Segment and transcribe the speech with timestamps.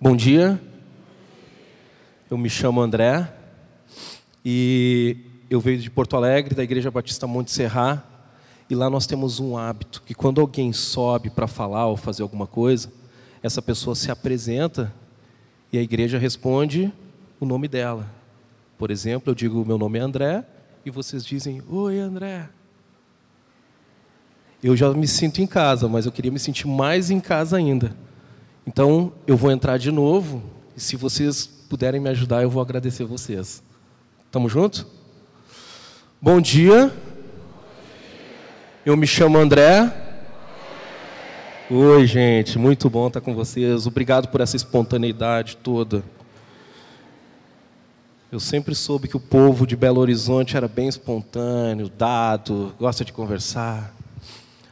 [0.00, 0.62] Bom dia,
[2.30, 3.28] eu me chamo André
[4.44, 5.16] e
[5.50, 8.06] eu venho de Porto Alegre, da Igreja Batista Monte Serra,
[8.70, 12.46] e lá nós temos um hábito que quando alguém sobe para falar ou fazer alguma
[12.46, 12.92] coisa,
[13.42, 14.94] essa pessoa se apresenta
[15.72, 16.92] e a igreja responde
[17.40, 18.08] o nome dela.
[18.78, 20.44] Por exemplo, eu digo: meu nome é André,
[20.86, 22.48] e vocês dizem: Oi, André.
[24.62, 27.96] Eu já me sinto em casa, mas eu queria me sentir mais em casa ainda.
[28.68, 30.42] Então, eu vou entrar de novo,
[30.76, 33.62] e se vocês puderem me ajudar, eu vou agradecer vocês.
[34.30, 34.86] Tamo junto?
[36.20, 36.92] Bom dia.
[38.84, 39.90] Eu me chamo André.
[41.70, 43.86] Oi, gente, muito bom estar com vocês.
[43.86, 46.04] Obrigado por essa espontaneidade toda.
[48.30, 53.14] Eu sempre soube que o povo de Belo Horizonte era bem espontâneo, dado, gosta de
[53.14, 53.94] conversar.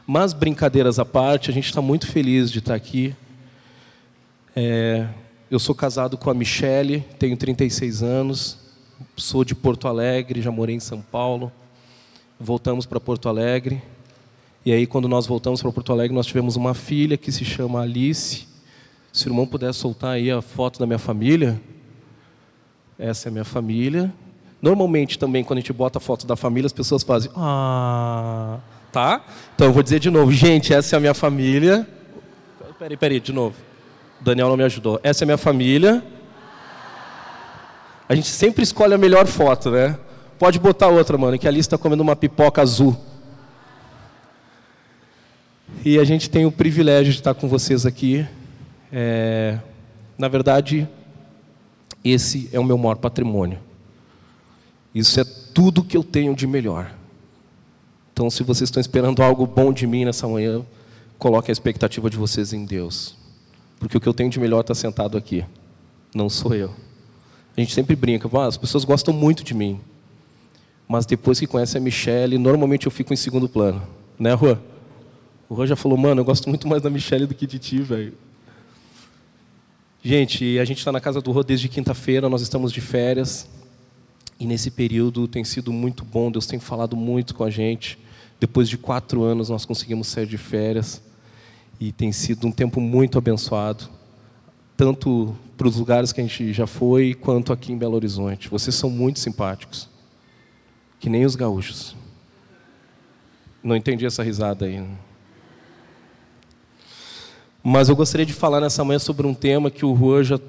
[0.05, 3.15] Mas, brincadeiras à parte, a gente está muito feliz de estar aqui.
[4.59, 5.07] É,
[5.51, 8.57] eu sou casado com a Michele, tenho 36 anos,
[9.15, 11.51] sou de Porto Alegre, já morei em São Paulo.
[12.39, 13.79] Voltamos para Porto Alegre.
[14.65, 17.83] E aí, quando nós voltamos para Porto Alegre, nós tivemos uma filha que se chama
[17.83, 18.47] Alice.
[19.13, 21.61] Se o irmão puder soltar aí a foto da minha família.
[22.97, 24.11] Essa é a minha família.
[24.59, 27.29] Normalmente também, quando a gente bota a foto da família, as pessoas fazem.
[27.35, 28.57] Ah,
[28.91, 29.23] tá?
[29.53, 30.31] Então eu vou dizer de novo.
[30.31, 31.87] Gente, essa é a minha família.
[32.79, 33.66] Peraí, peraí, de novo.
[34.19, 34.99] Daniel não me ajudou.
[35.03, 36.03] Essa é minha família.
[38.09, 39.97] A gente sempre escolhe a melhor foto, né?
[40.39, 42.97] Pode botar outra, mano, que ali está comendo uma pipoca azul.
[45.83, 48.25] E a gente tem o privilégio de estar com vocês aqui.
[48.91, 49.59] É...
[50.17, 50.87] Na verdade,
[52.03, 53.59] esse é o meu maior patrimônio.
[54.93, 56.91] Isso é tudo que eu tenho de melhor.
[58.13, 60.65] Então, se vocês estão esperando algo bom de mim nessa manhã,
[61.19, 63.15] coloquem a expectativa de vocês em Deus.
[63.79, 65.45] Porque o que eu tenho de melhor está sentado aqui,
[66.13, 66.73] não sou eu.
[67.55, 69.79] A gente sempre brinca, ah, as pessoas gostam muito de mim.
[70.87, 73.81] Mas depois que conhece a Michelle, normalmente eu fico em segundo plano.
[74.17, 74.61] Né, Rua?
[75.49, 77.81] O Rua já falou, mano, eu gosto muito mais da Michelle do que de ti,
[77.81, 78.13] velho.
[80.03, 83.49] Gente, a gente está na casa do Rô desde quinta-feira, nós estamos de férias.
[84.39, 87.97] E nesse período tem sido muito bom, Deus tem falado muito com a gente.
[88.39, 91.01] Depois de quatro anos nós conseguimos sair de férias.
[91.79, 93.87] E tem sido um tempo muito abençoado,
[94.75, 98.49] tanto para os lugares que a gente já foi, quanto aqui em Belo Horizonte.
[98.49, 99.87] Vocês são muito simpáticos,
[100.99, 101.95] que nem os gaúchos.
[103.63, 104.83] Não entendi essa risada aí.
[107.63, 110.39] Mas eu gostaria de falar nessa manhã sobre um tema que o Juan já,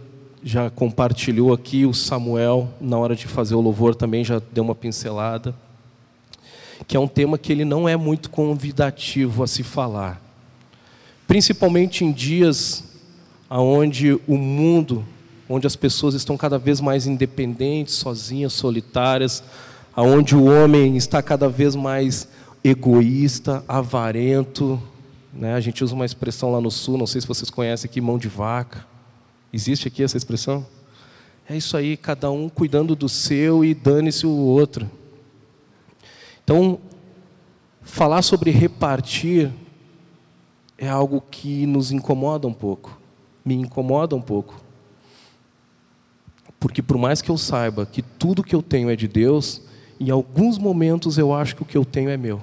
[0.43, 4.75] já compartilhou aqui, o Samuel, na hora de fazer o louvor, também já deu uma
[4.75, 5.55] pincelada.
[6.87, 10.28] Que é um tema que ele não é muito convidativo a se falar
[11.28, 12.83] principalmente em dias
[13.50, 15.05] onde o mundo,
[15.47, 19.44] onde as pessoas estão cada vez mais independentes, sozinhas, solitárias,
[19.94, 22.27] aonde o homem está cada vez mais
[22.65, 24.83] egoísta, avarento,
[25.33, 25.55] né?
[25.55, 28.19] A gente usa uma expressão lá no sul, não sei se vocês conhecem aqui, mão
[28.19, 28.87] de vaca.
[29.53, 30.66] Existe aqui essa expressão?
[31.49, 34.91] É isso aí, cada um cuidando do seu e dane-se o outro.
[36.43, 36.78] Então,
[37.83, 39.50] falar sobre repartir
[40.78, 42.99] é algo que nos incomoda um pouco,
[43.44, 44.62] me incomoda um pouco.
[46.61, 49.61] Porque por mais que eu saiba que tudo que eu tenho é de Deus,
[49.99, 52.41] em alguns momentos eu acho que o que eu tenho é meu.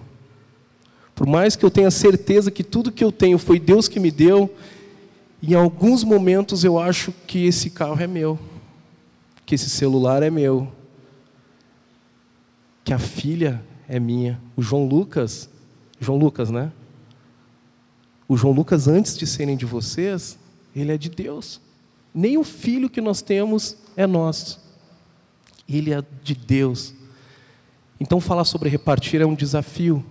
[1.13, 4.11] Por mais que eu tenha certeza que tudo que eu tenho foi Deus que me
[4.11, 4.53] deu,
[5.41, 8.37] em alguns momentos eu acho que esse carro é meu,
[9.45, 10.67] que esse celular é meu,
[12.83, 14.41] que a filha é minha.
[14.57, 15.49] O João Lucas,
[15.99, 16.71] João Lucas, né?
[18.27, 20.37] O João Lucas, antes de serem de vocês,
[20.75, 21.61] ele é de Deus.
[22.13, 24.59] Nem o filho que nós temos é nosso.
[25.67, 26.93] Ele é de Deus.
[27.99, 30.03] Então, falar sobre repartir é um desafio.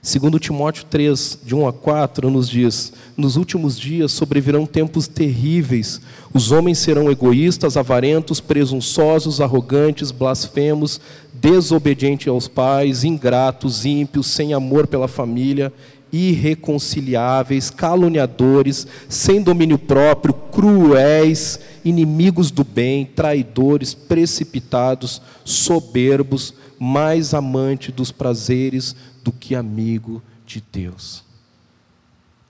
[0.00, 6.00] Segundo Timóteo 3, de 1 a 4, nos diz: Nos últimos dias sobrevirão tempos terríveis.
[6.32, 11.00] Os homens serão egoístas, avarentos, presunçosos, arrogantes, blasfemos,
[11.34, 15.72] desobedientes aos pais, ingratos, ímpios, sem amor pela família,
[16.12, 28.10] irreconciliáveis, caluniadores, sem domínio próprio, cruéis, inimigos do bem, traidores, precipitados, soberbos, mais amante dos
[28.12, 31.24] prazeres do que amigo de Deus.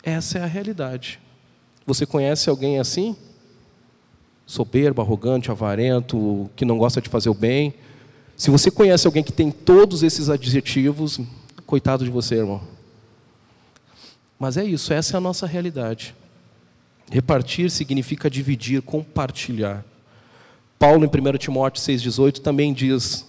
[0.03, 1.19] Essa é a realidade.
[1.87, 3.17] Você conhece alguém assim?
[4.47, 7.75] Soberbo, arrogante, avarento, que não gosta de fazer o bem?
[8.37, 11.21] Se você conhece alguém que tem todos esses adjetivos,
[11.67, 12.78] coitado de você, irmão
[14.39, 16.15] mas é isso, essa é a nossa realidade.
[17.11, 19.85] Repartir significa dividir, compartilhar.
[20.79, 23.27] Paulo, em 1 Timóteo 6,18, também diz: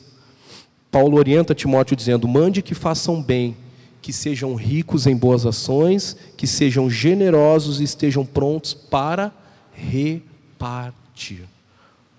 [0.91, 3.57] Paulo orienta Timóteo dizendo: mande que façam bem,
[4.01, 9.31] que sejam ricos em boas ações, que sejam generosos e estejam prontos para
[9.71, 11.47] repartir.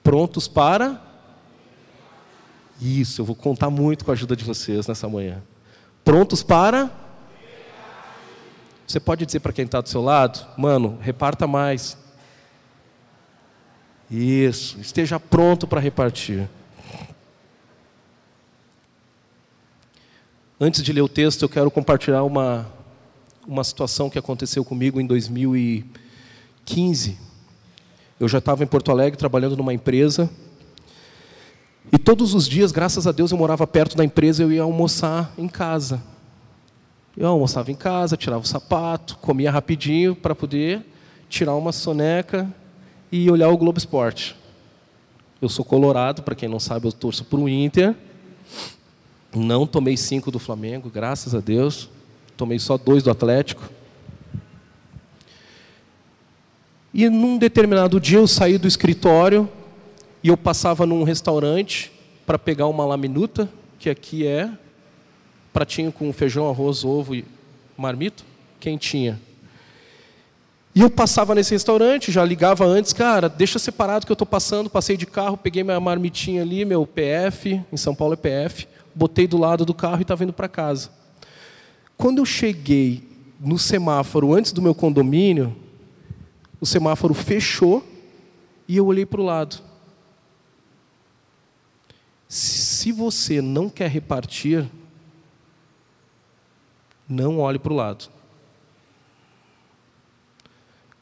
[0.02, 1.00] Prontos para?
[2.80, 5.42] Isso, eu vou contar muito com a ajuda de vocês nessa manhã.
[6.02, 6.90] Prontos para?
[8.90, 11.96] Você pode dizer para quem está do seu lado, mano, reparta mais.
[14.10, 16.48] Isso, esteja pronto para repartir.
[20.60, 22.66] Antes de ler o texto, eu quero compartilhar uma,
[23.46, 27.16] uma situação que aconteceu comigo em 2015.
[28.18, 30.28] Eu já estava em Porto Alegre trabalhando numa empresa.
[31.92, 35.32] E todos os dias, graças a Deus, eu morava perto da empresa, eu ia almoçar
[35.38, 36.02] em casa.
[37.16, 40.82] Eu almoçava em casa, tirava o sapato, comia rapidinho para poder
[41.28, 42.48] tirar uma soneca
[43.10, 44.36] e olhar o Globo Esporte.
[45.42, 47.94] Eu sou colorado, para quem não sabe, eu torço para o Inter.
[49.34, 51.88] Não tomei cinco do Flamengo, graças a Deus.
[52.36, 53.68] Tomei só dois do Atlético.
[56.92, 59.48] E num determinado dia eu saí do escritório
[60.22, 61.92] e eu passava num restaurante
[62.26, 63.48] para pegar uma laminuta,
[63.78, 64.50] que aqui é
[65.52, 67.24] pratinho com feijão, arroz, ovo e
[67.76, 68.24] marmito,
[68.58, 69.20] quentinha.
[70.74, 74.70] E eu passava nesse restaurante, já ligava antes, cara, deixa separado que eu estou passando,
[74.70, 79.26] passei de carro, peguei minha marmitinha ali, meu PF, em São Paulo é PF, botei
[79.26, 80.90] do lado do carro e estava indo para casa.
[81.96, 83.02] Quando eu cheguei
[83.40, 85.56] no semáforo antes do meu condomínio,
[86.60, 87.84] o semáforo fechou
[88.68, 89.56] e eu olhei para o lado.
[92.28, 94.64] Se você não quer repartir,
[97.10, 98.08] não olhe para o lado.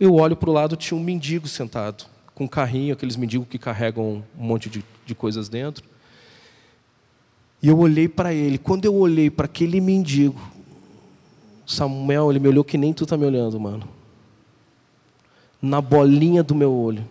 [0.00, 3.58] Eu olho para o lado, tinha um mendigo sentado, com um carrinho, aqueles mendigos que
[3.58, 5.84] carregam um monte de, de coisas dentro.
[7.60, 8.56] E eu olhei para ele.
[8.56, 10.40] Quando eu olhei para aquele mendigo,
[11.66, 13.86] Samuel, ele me olhou que nem tu está me olhando, mano.
[15.60, 17.06] Na bolinha do meu olho.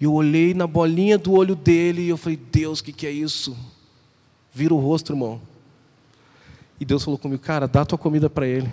[0.00, 3.06] E eu olhei na bolinha do olho dele e eu falei, Deus, o que, que
[3.06, 3.54] é isso?
[4.54, 5.42] Vira o rosto, irmão.
[6.80, 8.72] E Deus falou comigo, cara, dá tua comida para ele.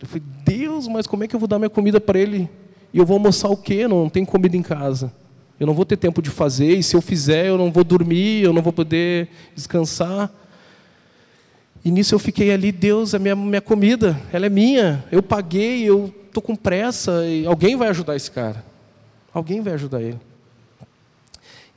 [0.00, 2.50] Eu falei, Deus, mas como é que eu vou dar minha comida para ele?
[2.92, 3.86] E eu vou almoçar o quê?
[3.86, 5.12] Não, não tem comida em casa.
[5.58, 8.42] Eu não vou ter tempo de fazer, e se eu fizer, eu não vou dormir,
[8.42, 10.30] eu não vou poder descansar.
[11.82, 15.04] E nisso eu fiquei ali, Deus, a minha, minha comida, ela é minha.
[15.10, 18.64] Eu paguei, eu estou com pressa, e alguém vai ajudar esse cara.
[19.32, 20.18] Alguém vai ajudar ele.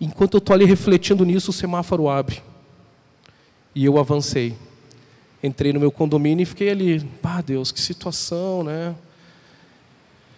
[0.02, 2.42] Enquanto eu estou ali refletindo nisso, o semáforo abre.
[3.74, 4.56] E eu avancei.
[5.42, 7.10] Entrei no meu condomínio e fiquei ali.
[7.24, 8.96] Ah, Deus, que situação, né?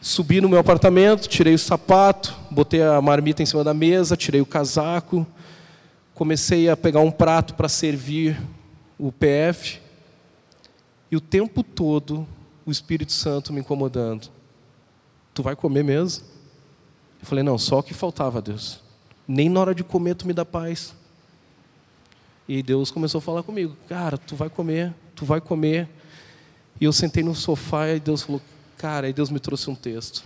[0.01, 4.41] Subi no meu apartamento, tirei o sapato, botei a marmita em cima da mesa, tirei
[4.41, 5.25] o casaco,
[6.13, 8.39] comecei a pegar um prato para servir
[8.97, 9.79] o PF.
[11.09, 12.27] E o tempo todo
[12.65, 14.29] o Espírito Santo me incomodando.
[15.33, 16.25] Tu vai comer mesmo?
[17.19, 18.79] Eu falei, não, só o que faltava, Deus.
[19.27, 20.95] Nem na hora de comer tu me dá paz.
[22.53, 25.87] E Deus começou a falar comigo: Cara, tu vai comer, tu vai comer.
[26.81, 28.41] E eu sentei no sofá e Deus falou:
[28.77, 30.21] Cara, aí Deus me trouxe um texto.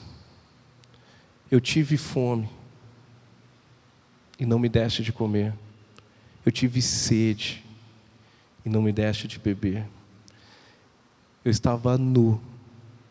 [1.52, 2.50] Eu tive fome
[4.40, 5.54] e não me deste de comer.
[6.44, 7.64] Eu tive sede
[8.66, 9.86] e não me deste de beber.
[11.44, 12.42] Eu estava nu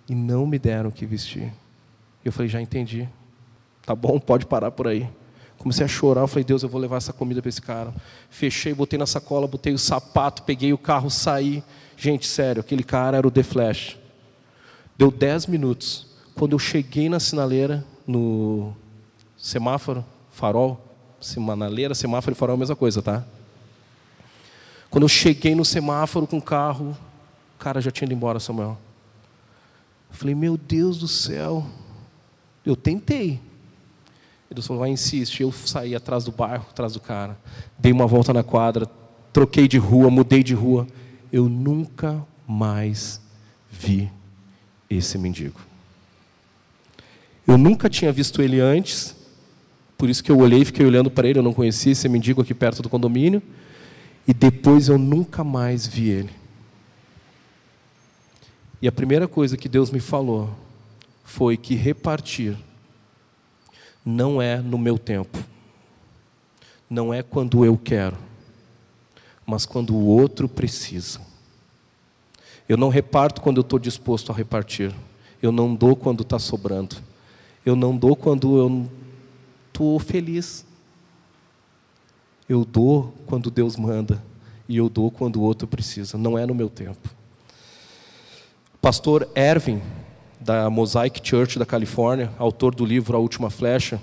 [0.09, 1.55] e não me deram o que vestir.
[2.25, 3.09] Eu falei: Já entendi.
[3.87, 5.09] Tá bom, pode parar por aí.
[5.65, 7.95] Comecei a chorar, eu falei, Deus, eu vou levar essa comida para esse cara.
[8.29, 11.65] Fechei, botei na sacola, botei o sapato, peguei o carro, saí.
[11.97, 13.97] Gente, sério, aquele cara era o The Flash.
[14.99, 16.07] Deu 10 minutos.
[16.35, 18.77] Quando eu cheguei na sinaleira, no
[19.39, 20.79] semáforo, farol,
[21.19, 23.25] sinaleira, semáforo e farol é a mesma coisa, tá?
[24.91, 26.95] Quando eu cheguei no semáforo com o carro,
[27.57, 28.77] o cara já tinha ido embora, Samuel.
[30.11, 31.65] Eu falei, meu Deus do céu.
[32.67, 33.41] Eu tentei,
[34.55, 35.43] Deus falou, vai, insiste.
[35.43, 37.39] Eu saí atrás do barco, atrás do cara.
[37.79, 38.87] Dei uma volta na quadra,
[39.33, 40.87] troquei de rua, mudei de rua.
[41.33, 43.21] Eu nunca mais
[43.71, 44.11] vi
[44.89, 45.61] esse mendigo.
[47.47, 49.15] Eu nunca tinha visto ele antes,
[49.99, 51.39] por isso que eu olhei e fiquei olhando para ele.
[51.39, 53.43] Eu não conhecia esse mendigo aqui perto do condomínio.
[54.27, 56.31] E depois eu nunca mais vi ele.
[58.81, 60.51] E a primeira coisa que Deus me falou
[61.25, 62.57] foi que repartir
[64.05, 65.39] não é no meu tempo,
[66.89, 68.17] não é quando eu quero,
[69.47, 71.21] mas quando o outro precisa.
[72.69, 74.93] Eu não reparto quando eu estou disposto a repartir,
[75.43, 76.97] Eu não dou quando está sobrando.
[77.67, 78.91] Eu não dou quando eu
[79.69, 80.65] estou feliz.
[82.49, 84.23] Eu dou quando Deus manda.
[84.67, 86.17] E eu dou quando o outro precisa.
[86.17, 87.11] Não é no meu tempo.
[88.81, 89.83] Pastor Ervin,
[90.45, 93.99] da Mosaic Church da Califórnia, autor do livro A Última Flecha,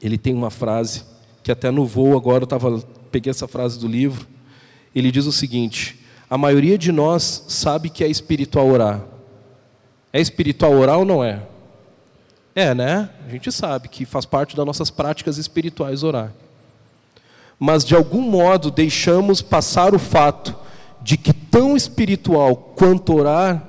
[0.00, 1.02] ele tem uma frase
[1.42, 2.78] que até no voo agora eu tava,
[3.10, 4.26] peguei essa frase do livro.
[4.94, 5.98] Ele diz o seguinte:
[6.30, 9.02] a maioria de nós sabe que é espiritual orar.
[10.12, 11.42] É espiritual orar ou não é?
[12.54, 13.10] É, né?
[13.26, 16.32] A gente sabe que faz parte das nossas práticas espirituais orar.
[17.58, 20.54] Mas de algum modo deixamos passar o fato
[21.02, 23.68] de que tão espiritual quanto orar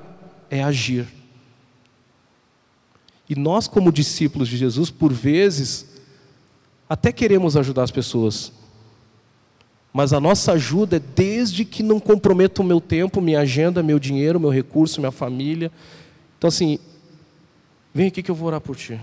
[0.52, 1.19] é agir.
[3.30, 5.86] E nós, como discípulos de Jesus, por vezes,
[6.90, 8.52] até queremos ajudar as pessoas,
[9.94, 14.00] mas a nossa ajuda é desde que não comprometa o meu tempo, minha agenda, meu
[14.00, 15.72] dinheiro, meu recurso, minha família.
[16.38, 16.80] Então, assim,
[17.94, 19.00] vem aqui que eu vou orar por ti.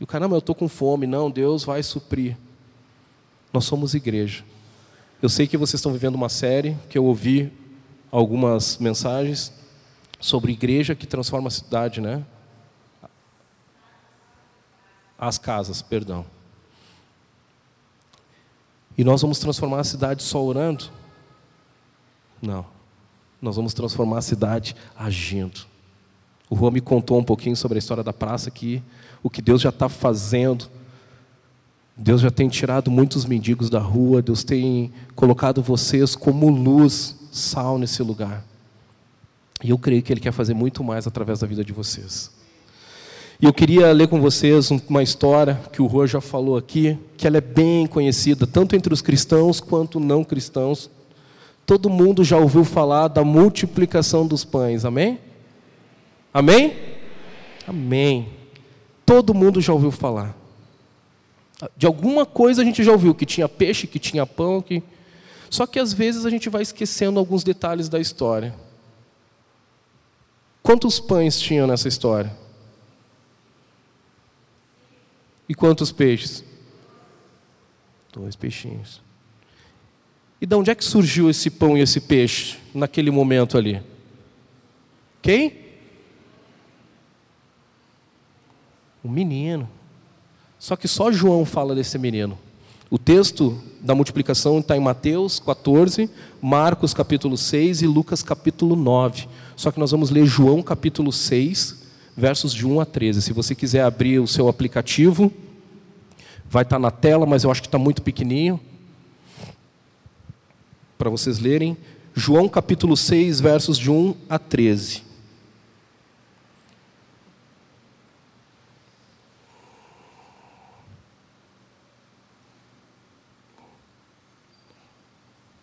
[0.00, 1.06] E o caramba, eu estou com fome.
[1.06, 2.36] Não, Deus vai suprir.
[3.52, 4.44] Nós somos igreja.
[5.20, 7.52] Eu sei que vocês estão vivendo uma série, que eu ouvi
[8.10, 9.52] algumas mensagens
[10.18, 12.24] sobre igreja que transforma a cidade, né?
[15.20, 16.24] As casas, perdão.
[18.96, 20.86] E nós vamos transformar a cidade só orando?
[22.40, 22.64] Não.
[23.40, 25.66] Nós vamos transformar a cidade agindo.
[26.48, 28.82] O Juan me contou um pouquinho sobre a história da praça aqui,
[29.22, 30.70] o que Deus já está fazendo.
[31.94, 37.78] Deus já tem tirado muitos mendigos da rua, Deus tem colocado vocês como luz, sal
[37.78, 38.42] nesse lugar.
[39.62, 42.39] E eu creio que Ele quer fazer muito mais através da vida de vocês.
[43.42, 47.26] E eu queria ler com vocês uma história que o Rô já falou aqui, que
[47.26, 50.90] ela é bem conhecida, tanto entre os cristãos quanto não cristãos.
[51.64, 55.18] Todo mundo já ouviu falar da multiplicação dos pães, amém?
[56.34, 56.76] Amém?
[57.66, 58.28] Amém.
[59.06, 60.36] Todo mundo já ouviu falar.
[61.74, 64.82] De alguma coisa a gente já ouviu, que tinha peixe, que tinha pão, que...
[65.48, 68.54] Só que às vezes a gente vai esquecendo alguns detalhes da história.
[70.62, 72.39] Quantos pães tinham nessa história?
[75.50, 76.44] E quantos peixes?
[78.12, 79.02] Dois peixinhos.
[80.40, 83.82] E de onde é que surgiu esse pão e esse peixe naquele momento ali?
[85.20, 85.58] Quem?
[89.02, 89.68] O menino.
[90.56, 92.38] Só que só João fala desse menino.
[92.88, 96.08] O texto da multiplicação está em Mateus 14,
[96.40, 99.26] Marcos capítulo 6 e Lucas capítulo 9.
[99.56, 101.79] Só que nós vamos ler João capítulo 6,
[102.20, 103.22] versos de 1 a 13.
[103.22, 105.32] Se você quiser abrir o seu aplicativo,
[106.48, 108.60] vai estar na tela, mas eu acho que está muito pequenininho.
[110.98, 111.76] Para vocês lerem.
[112.14, 115.02] João capítulo 6, versos de 1 a 13.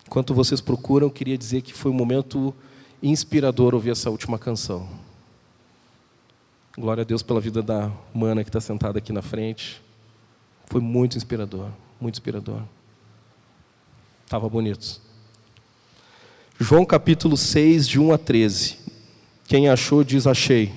[0.08, 2.56] Enquanto vocês procuram, eu queria dizer que foi um momento
[3.04, 5.07] inspirador ouvir essa última canção.
[6.80, 9.82] Glória a Deus pela vida da mana que está sentada aqui na frente.
[10.68, 11.70] Foi muito inspirador,
[12.00, 12.62] muito inspirador.
[14.24, 15.02] Estava bonito.
[16.60, 18.78] João capítulo 6, de 1 a 13.
[19.48, 20.72] Quem achou, diz achei.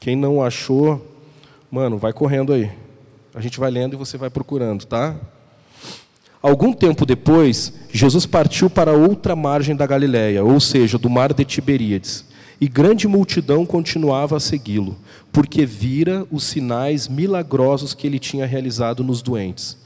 [0.00, 1.16] Quem não achou,
[1.70, 2.72] mano, vai correndo aí.
[3.32, 5.16] A gente vai lendo e você vai procurando, tá?
[6.42, 11.44] Algum tempo depois, Jesus partiu para outra margem da Galiléia, ou seja, do mar de
[11.44, 14.96] Tiberíades e grande multidão continuava a segui-lo,
[15.32, 19.76] porque vira os sinais milagrosos que ele tinha realizado nos doentes.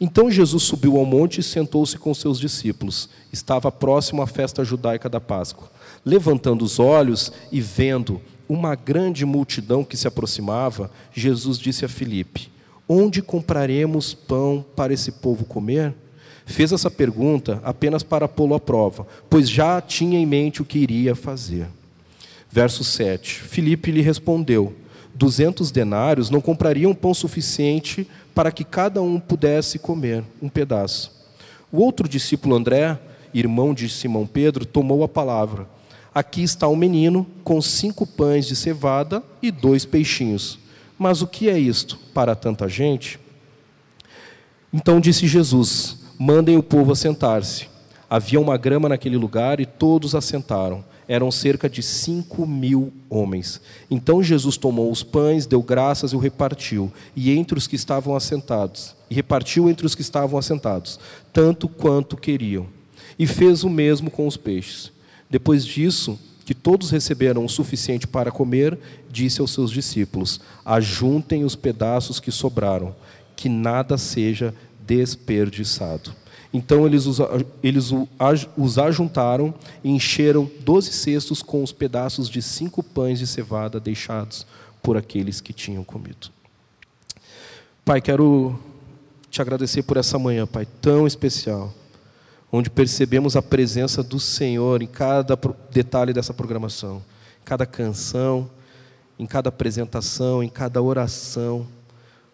[0.00, 3.08] Então Jesus subiu ao monte e sentou-se com seus discípulos.
[3.32, 5.70] Estava próximo à festa judaica da Páscoa.
[6.04, 12.48] Levantando os olhos e vendo uma grande multidão que se aproximava, Jesus disse a Filipe:
[12.88, 15.94] Onde compraremos pão para esse povo comer?
[16.46, 20.78] Fez essa pergunta apenas para pô-lo à prova, pois já tinha em mente o que
[20.78, 21.66] iria fazer.
[22.50, 23.42] Verso 7.
[23.42, 24.74] Filipe lhe respondeu:
[25.14, 31.12] Duzentos denários não comprariam pão suficiente para que cada um pudesse comer um pedaço.
[31.70, 32.98] O outro discípulo André,
[33.34, 35.68] irmão de Simão Pedro, tomou a palavra.
[36.14, 40.58] Aqui está um menino com cinco pães de cevada e dois peixinhos.
[40.98, 43.20] Mas o que é isto para tanta gente?
[44.72, 47.68] Então disse Jesus: Mandem o povo assentar-se.
[48.08, 53.60] Havia uma grama naquele lugar e todos assentaram eram cerca de cinco mil homens.
[53.90, 58.14] Então Jesus tomou os pães, deu graças e o repartiu, e entre os que estavam
[58.14, 61.00] assentados, e repartiu entre os que estavam assentados,
[61.32, 62.66] tanto quanto queriam.
[63.18, 64.92] E fez o mesmo com os peixes.
[65.30, 68.78] Depois disso, que todos receberam o suficiente para comer,
[69.10, 72.94] disse aos seus discípulos: Ajuntem os pedaços que sobraram,
[73.34, 74.54] que nada seja
[74.86, 76.14] desperdiçado.
[76.52, 77.18] Então eles os,
[77.62, 77.90] eles
[78.56, 79.52] os ajuntaram
[79.84, 84.46] e encheram doze cestos com os pedaços de cinco pães de cevada deixados
[84.82, 86.30] por aqueles que tinham comido.
[87.84, 88.58] Pai, quero
[89.30, 91.72] te agradecer por essa manhã, Pai, tão especial
[92.50, 95.38] onde percebemos a presença do Senhor em cada
[95.70, 97.02] detalhe dessa programação,
[97.42, 98.50] em cada canção,
[99.18, 101.66] em cada apresentação, em cada oração.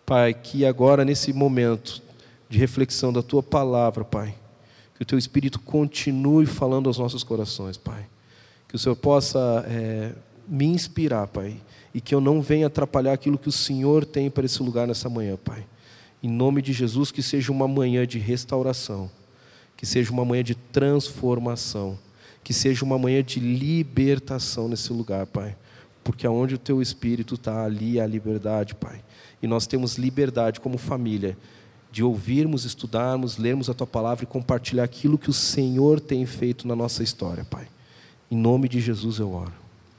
[0.07, 2.01] Pai, que agora, nesse momento
[2.49, 4.35] de reflexão da tua palavra, Pai,
[4.95, 8.07] que o teu Espírito continue falando aos nossos corações, Pai.
[8.69, 10.13] Que o Senhor possa é,
[10.49, 11.57] me inspirar, Pai,
[11.93, 15.09] e que eu não venha atrapalhar aquilo que o Senhor tem para esse lugar nessa
[15.09, 15.65] manhã, Pai.
[16.23, 19.11] Em nome de Jesus, que seja uma manhã de restauração
[19.77, 21.99] que seja uma manhã de transformação,
[22.43, 25.57] que seja uma manhã de libertação nesse lugar, Pai.
[26.03, 29.03] Porque aonde o teu espírito está, ali há liberdade, Pai.
[29.43, 31.37] E nós temos liberdade como família
[31.95, 36.67] de ouvirmos, estudarmos, lermos a tua palavra e compartilhar aquilo que o Senhor tem feito
[36.67, 37.69] na nossa história, Pai.
[38.29, 39.53] Em nome de Jesus eu oro.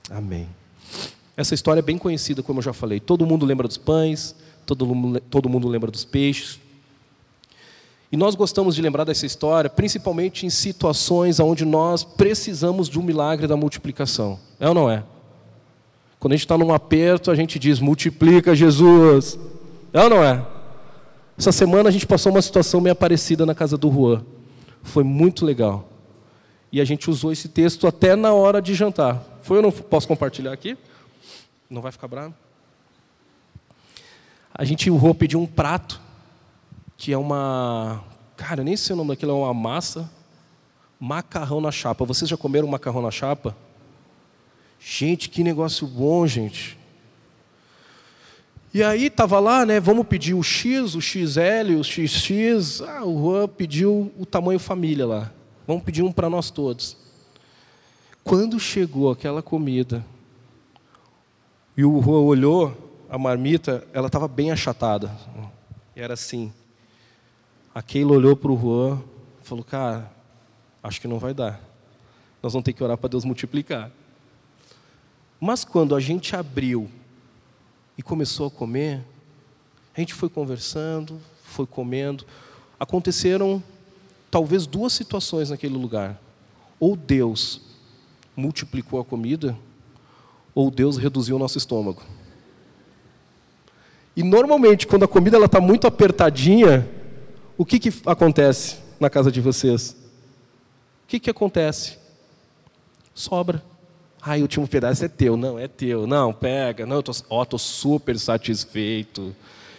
[0.09, 0.45] Amém.
[1.37, 2.99] Essa história é bem conhecida, como eu já falei.
[2.99, 4.35] Todo mundo lembra dos pães,
[4.65, 6.59] todo mundo, todo mundo lembra dos peixes,
[8.11, 13.03] e nós gostamos de lembrar dessa história, principalmente em situações onde nós precisamos de um
[13.03, 14.37] milagre da multiplicação.
[14.59, 15.01] É ou não é?
[16.19, 19.39] Quando a gente está num aperto, a gente diz: multiplica Jesus.
[19.93, 20.54] É ou não é?
[21.37, 24.23] Essa semana a gente passou uma situação meio parecida na casa do Juan.
[24.81, 25.89] Foi muito legal.
[26.71, 29.21] E a gente usou esse texto até na hora de jantar.
[29.41, 30.77] Foi ou não posso compartilhar aqui?
[31.69, 32.33] Não vai ficar bravo?
[34.53, 35.99] A gente, o Juan pediu um prato
[36.97, 38.03] que é uma.
[38.37, 40.09] Cara, nem sei o nome daquilo, é uma massa.
[40.97, 42.05] Macarrão na chapa.
[42.05, 43.55] Vocês já comeram macarrão na chapa?
[44.79, 46.77] Gente, que negócio bom, gente.
[48.75, 49.79] E aí tava lá, né?
[49.79, 52.81] Vamos pedir o X, o XL, o XX.
[52.81, 55.31] Ah, o Juan pediu o tamanho família lá.
[55.65, 56.97] Vamos pedir um para nós todos.
[58.21, 60.05] Quando chegou aquela comida,
[61.77, 65.09] e o Juan olhou a marmita, ela estava bem achatada.
[65.95, 66.51] E era assim.
[67.73, 69.01] A Keila olhou para o Juan
[69.41, 70.11] e falou: Cara,
[70.83, 71.61] acho que não vai dar.
[72.43, 73.89] Nós vamos ter que orar para Deus multiplicar.
[75.39, 76.89] Mas quando a gente abriu
[77.97, 79.03] e começou a comer,
[79.95, 82.25] a gente foi conversando, foi comendo.
[82.79, 83.63] Aconteceram
[84.29, 86.19] talvez duas situações naquele lugar.
[86.79, 87.61] Ou Deus
[88.35, 89.57] multiplicou a comida,
[90.53, 92.01] ou Deus reduziu o nosso estômago.
[94.15, 96.87] E normalmente, quando a comida está muito apertadinha,
[97.57, 99.91] o que, que acontece na casa de vocês?
[101.03, 101.97] O que, que acontece?
[103.13, 103.63] Sobra.
[104.27, 105.37] Ai, o último pedaço é teu.
[105.37, 106.07] Não, é teu.
[106.07, 106.83] Não, pega.
[106.83, 109.35] Não, eu tô, ó, tô super satisfeito.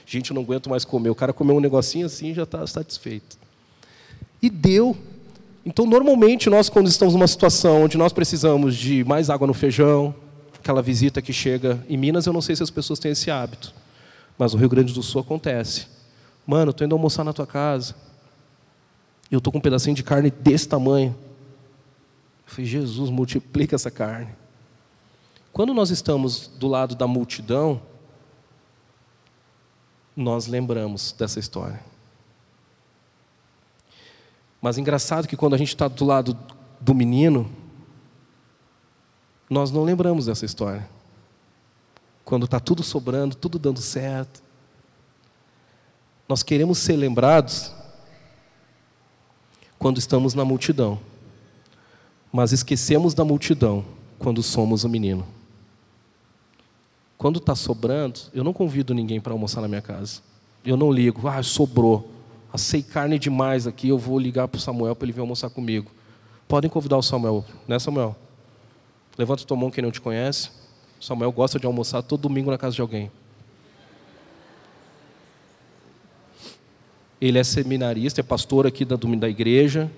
[0.06, 1.10] Gente, eu não aguento mais comer.
[1.10, 3.36] O cara comeu um negocinho assim e já está satisfeito.
[4.40, 4.96] E deu.
[5.64, 10.14] Então, normalmente, nós, quando estamos numa situação onde nós precisamos de mais água no feijão,
[10.54, 13.74] aquela visita que chega em Minas, eu não sei se as pessoas têm esse hábito,
[14.38, 15.88] mas no Rio Grande do Sul acontece.
[16.46, 17.96] Mano, estou indo almoçar na tua casa.
[19.28, 21.16] Eu estou com um pedacinho de carne desse tamanho.
[22.46, 24.32] Eu falei, Jesus, multiplica essa carne.
[25.52, 27.80] Quando nós estamos do lado da multidão,
[30.14, 31.82] nós lembramos dessa história.
[34.60, 36.36] Mas engraçado que quando a gente está do lado
[36.80, 37.50] do menino,
[39.48, 40.88] nós não lembramos dessa história.
[42.24, 44.42] Quando está tudo sobrando, tudo dando certo,
[46.28, 47.72] nós queremos ser lembrados
[49.78, 50.98] quando estamos na multidão,
[52.36, 53.82] mas esquecemos da multidão
[54.18, 55.26] quando somos o menino.
[57.16, 60.20] Quando está sobrando, eu não convido ninguém para almoçar na minha casa.
[60.62, 62.10] Eu não ligo, ah, sobrou.
[62.52, 65.90] Assei carne demais aqui, eu vou ligar para o Samuel para ele vir almoçar comigo.
[66.46, 68.14] Podem convidar o Samuel, né, Samuel?
[69.16, 70.50] Levanta tua mão quem não te conhece.
[71.00, 73.10] Samuel gosta de almoçar todo domingo na casa de alguém.
[77.18, 79.90] Ele é seminarista, é pastor aqui da, da igreja,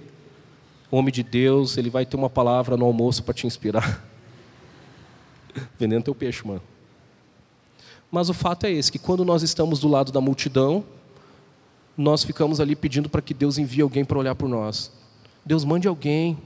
[0.90, 4.04] homem de Deus, ele vai ter uma palavra no almoço para te inspirar.
[5.78, 6.62] Vendendo teu peixe, mano.
[8.10, 10.84] Mas o fato é esse, que quando nós estamos do lado da multidão,
[11.96, 14.90] nós ficamos ali pedindo para que Deus envie alguém para olhar por nós.
[15.44, 16.38] Deus mande alguém.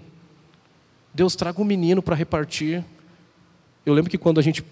[1.14, 2.84] Deus traga um menino para repartir.
[3.84, 4.64] Eu lembro que quando a gente,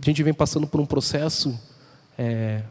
[0.00, 1.58] a gente vem passando por um processo
[2.16, 2.62] é,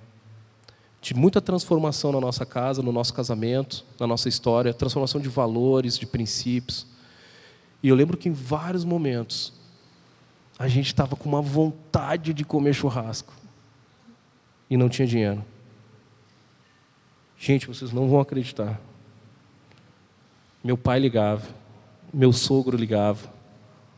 [1.03, 5.97] de muita transformação na nossa casa, no nosso casamento, na nossa história, transformação de valores,
[5.97, 6.87] de princípios.
[7.83, 9.51] E eu lembro que em vários momentos
[10.57, 13.33] a gente estava com uma vontade de comer churrasco
[14.69, 15.43] e não tinha dinheiro.
[17.37, 18.79] Gente, vocês não vão acreditar.
[20.63, 21.45] Meu pai ligava,
[22.13, 23.29] meu sogro ligava,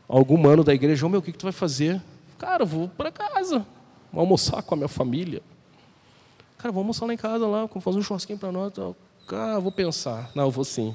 [0.08, 2.02] algum mano da igreja, ô oh, meu, o que, que tu vai fazer?
[2.36, 3.64] Cara, vou para casa,
[4.12, 5.40] vou almoçar com a minha família.
[6.58, 8.72] Cara, vamos almoçar lá em casa, lá, vamos fazer um churrasquinho para nós.
[9.26, 10.30] Cara, vou pensar.
[10.34, 10.94] Não, eu vou sim.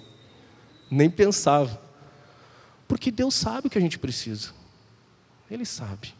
[0.89, 1.79] Nem pensava.
[2.87, 4.49] Porque Deus sabe o que a gente precisa.
[5.49, 6.13] Ele sabe.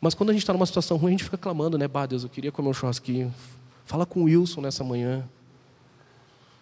[0.00, 1.86] Mas quando a gente está numa situação ruim, a gente fica clamando, né?
[1.86, 3.32] Bah, Deus, eu queria comer um churrasquinho.
[3.84, 5.28] Fala com o Wilson nessa manhã.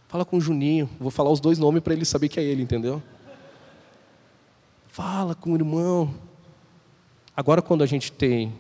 [0.09, 0.89] Fala com o Juninho.
[0.99, 3.03] Vou falar os dois nomes para ele saber que é ele, entendeu?
[4.89, 6.15] Fala com o irmão.
[7.37, 8.53] Agora, quando a gente tem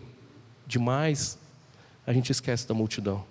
[0.67, 1.39] demais,
[2.07, 3.25] a gente esquece da multidão.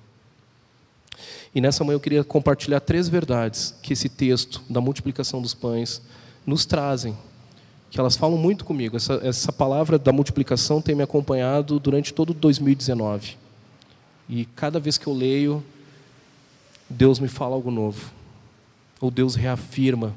[1.54, 6.02] E nessa manhã eu queria compartilhar três verdades que esse texto da multiplicação dos pães
[6.46, 7.18] nos trazem,
[7.90, 8.98] que elas falam muito comigo.
[8.98, 13.38] Essa, essa palavra da multiplicação tem me acompanhado durante todo 2019.
[14.28, 15.64] E cada vez que eu leio,
[16.90, 18.12] Deus me fala algo novo.
[19.02, 20.14] Ou Deus reafirma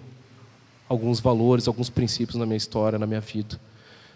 [0.89, 3.59] alguns valores, alguns princípios na minha história, na minha vida.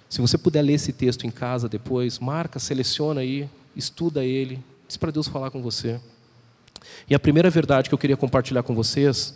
[0.08, 4.96] Se você puder ler esse texto em casa depois, marca, seleciona aí, estuda ele, diz
[4.96, 6.00] para Deus falar com você.
[7.08, 9.34] E a primeira verdade que eu queria compartilhar com vocês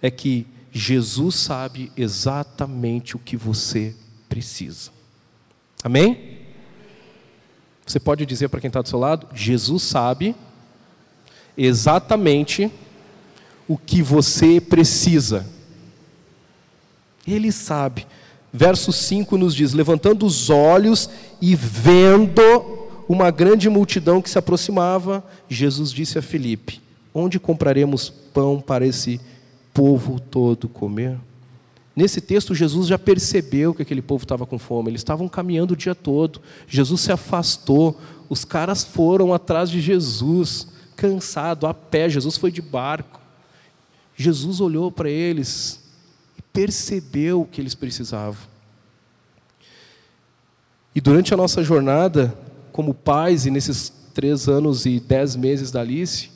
[0.00, 3.94] é que Jesus sabe exatamente o que você
[4.28, 4.90] precisa.
[5.84, 6.38] Amém?
[7.86, 10.34] Você pode dizer para quem está do seu lado: Jesus sabe
[11.56, 12.70] exatamente
[13.68, 15.46] o que você precisa.
[17.26, 18.06] Ele sabe.
[18.52, 22.71] Verso 5 nos diz: Levantando os olhos e vendo
[23.12, 26.80] uma grande multidão que se aproximava, Jesus disse a Filipe:
[27.14, 29.20] Onde compraremos pão para esse
[29.74, 31.18] povo todo comer?
[31.94, 35.76] Nesse texto, Jesus já percebeu que aquele povo estava com fome, eles estavam caminhando o
[35.76, 36.40] dia todo.
[36.66, 42.08] Jesus se afastou, os caras foram atrás de Jesus, cansado, a pé.
[42.08, 43.20] Jesus foi de barco.
[44.16, 45.82] Jesus olhou para eles
[46.38, 48.50] e percebeu o que eles precisavam.
[50.94, 52.34] E durante a nossa jornada,
[52.72, 56.30] como pais, e nesses três anos e dez meses da Alice,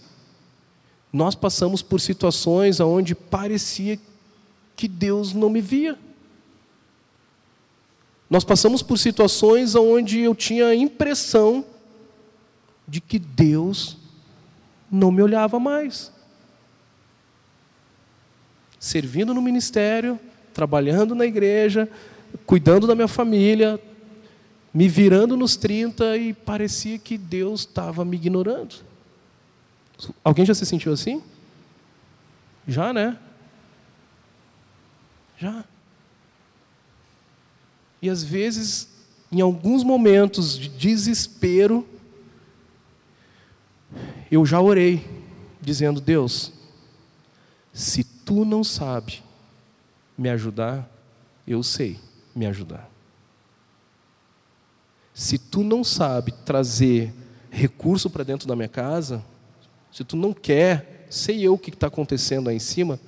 [1.12, 3.98] nós passamos por situações onde parecia
[4.76, 5.98] que Deus não me via.
[8.28, 11.64] Nós passamos por situações onde eu tinha a impressão
[12.86, 13.96] de que Deus
[14.90, 16.12] não me olhava mais.
[18.78, 20.18] Servindo no ministério,
[20.52, 21.88] trabalhando na igreja,
[22.44, 23.80] cuidando da minha família,
[24.76, 28.74] me virando nos 30 e parecia que Deus estava me ignorando.
[30.22, 31.22] Alguém já se sentiu assim?
[32.68, 33.18] Já, né?
[35.38, 35.64] Já.
[38.02, 38.90] E às vezes,
[39.32, 41.88] em alguns momentos de desespero,
[44.30, 45.08] eu já orei,
[45.58, 46.52] dizendo: Deus,
[47.72, 49.22] se tu não sabe
[50.18, 50.86] me ajudar,
[51.46, 51.98] eu sei
[52.34, 52.94] me ajudar.
[55.16, 57.10] Se tu não sabe trazer
[57.50, 59.24] recurso para dentro da minha casa,
[59.90, 63.00] se tu não quer, sei eu o que está acontecendo aí em cima,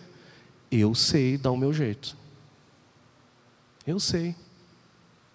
[0.72, 2.16] eu sei dar o meu jeito.
[3.86, 4.34] Eu sei.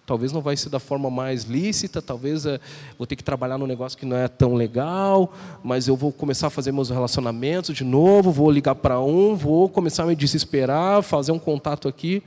[0.04, 2.58] Talvez não vai ser da forma mais lícita, talvez é,
[2.98, 5.32] vou ter que trabalhar num negócio que não é tão legal,
[5.62, 9.68] mas eu vou começar a fazer meus relacionamentos de novo, vou ligar para um, vou
[9.68, 12.20] começar a me desesperar, fazer um contato aqui.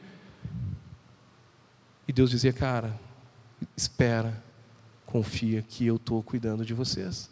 [2.07, 3.06] E Deus dizia, cara,
[3.75, 4.43] espera,
[5.05, 7.29] confia que eu estou cuidando de vocês.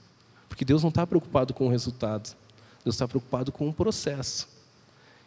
[0.47, 2.35] Porque Deus não está preocupado com o resultado,
[2.83, 4.47] Deus está preocupado com o processo.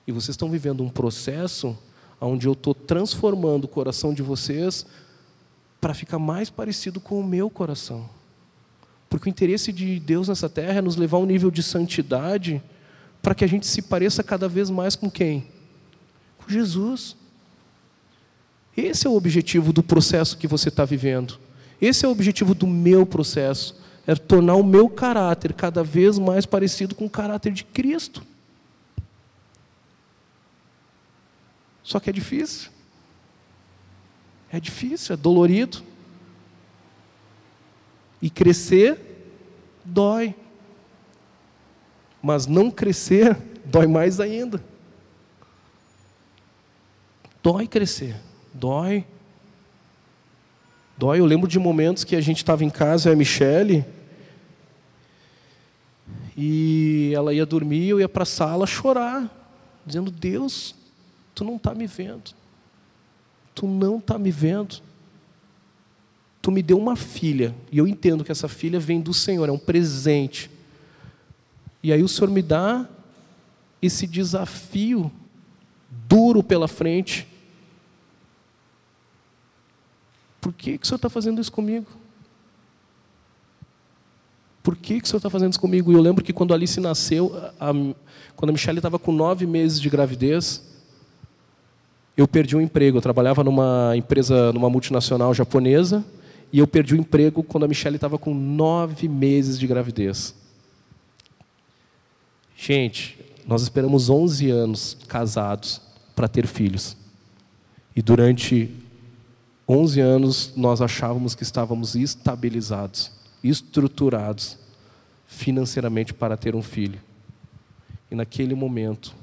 [0.06, 1.76] E vocês estão vivendo um processo
[2.20, 4.86] onde eu estou transformando o coração de vocês
[5.80, 8.08] para ficar mais parecido com o meu coração.
[9.08, 12.62] Porque o interesse de Deus nessa terra é nos levar a um nível de santidade
[13.22, 15.46] para que a gente se pareça cada vez mais com quem?
[16.38, 17.16] Com Jesus.
[18.80, 21.36] Esse é o objetivo do processo que você está vivendo.
[21.80, 23.76] Esse é o objetivo do meu processo.
[24.06, 28.22] É tornar o meu caráter cada vez mais parecido com o caráter de Cristo.
[31.82, 32.70] Só que é difícil.
[34.48, 35.82] É difícil, é dolorido.
[38.22, 38.96] E crescer
[39.84, 40.36] dói.
[42.22, 43.36] Mas não crescer
[43.66, 44.64] dói mais ainda.
[47.42, 49.04] Dói crescer dói.
[50.96, 51.20] Dói.
[51.20, 53.84] Eu lembro de momentos que a gente estava em casa, a Michele,
[56.36, 59.28] e ela ia dormir, eu ia para a sala chorar,
[59.84, 60.74] dizendo: Deus,
[61.34, 62.32] tu não está me vendo.
[63.54, 64.80] Tu não está me vendo.
[66.40, 69.52] Tu me deu uma filha, e eu entendo que essa filha vem do Senhor, é
[69.52, 70.50] um presente.
[71.82, 72.88] E aí o Senhor me dá
[73.82, 75.10] esse desafio
[76.08, 77.26] duro pela frente.
[80.40, 81.86] Por que, que o Senhor está fazendo isso comigo?
[84.62, 85.90] Por que, que o Senhor está fazendo isso comigo?
[85.90, 87.72] E eu lembro que quando Alice nasceu, a,
[88.36, 90.62] quando a Michelle estava com nove meses de gravidez,
[92.16, 92.98] eu perdi um emprego.
[92.98, 96.04] Eu trabalhava numa empresa, numa multinacional japonesa,
[96.52, 100.34] e eu perdi o emprego quando a Michelle estava com nove meses de gravidez.
[102.56, 105.80] Gente, nós esperamos 11 anos casados
[106.14, 106.96] para ter filhos.
[107.94, 108.74] E durante
[109.68, 113.12] 11 anos nós achávamos que estávamos estabilizados,
[113.44, 114.56] estruturados
[115.26, 116.98] financeiramente para ter um filho.
[118.10, 119.14] E naquele momento,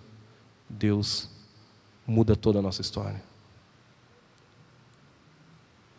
[0.70, 1.28] Deus
[2.06, 3.24] muda toda a nossa história.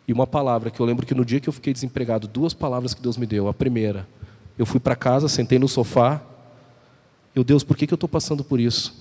[0.07, 2.93] E uma palavra que eu lembro que no dia que eu fiquei desempregado, duas palavras
[2.93, 3.49] que Deus me deu.
[3.49, 4.07] A primeira,
[4.57, 6.21] eu fui para casa, sentei no sofá.
[7.35, 8.95] Eu, Deus, por que, que eu estou passando por isso?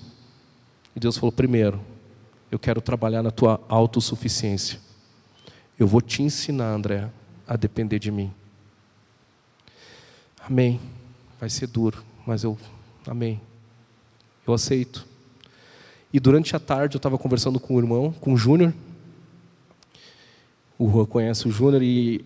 [0.96, 1.80] E Deus falou: primeiro,
[2.50, 4.80] eu quero trabalhar na tua autossuficiência.
[5.78, 7.08] Eu vou te ensinar, André,
[7.46, 8.32] a depender de mim.
[10.40, 10.80] Amém.
[11.38, 12.56] Vai ser duro, mas eu.
[13.06, 13.40] Amém.
[14.46, 15.06] Eu aceito.
[16.12, 18.72] E durante a tarde eu estava conversando com o irmão, com o Júnior,
[20.78, 22.24] o Juan conhece o Júnior e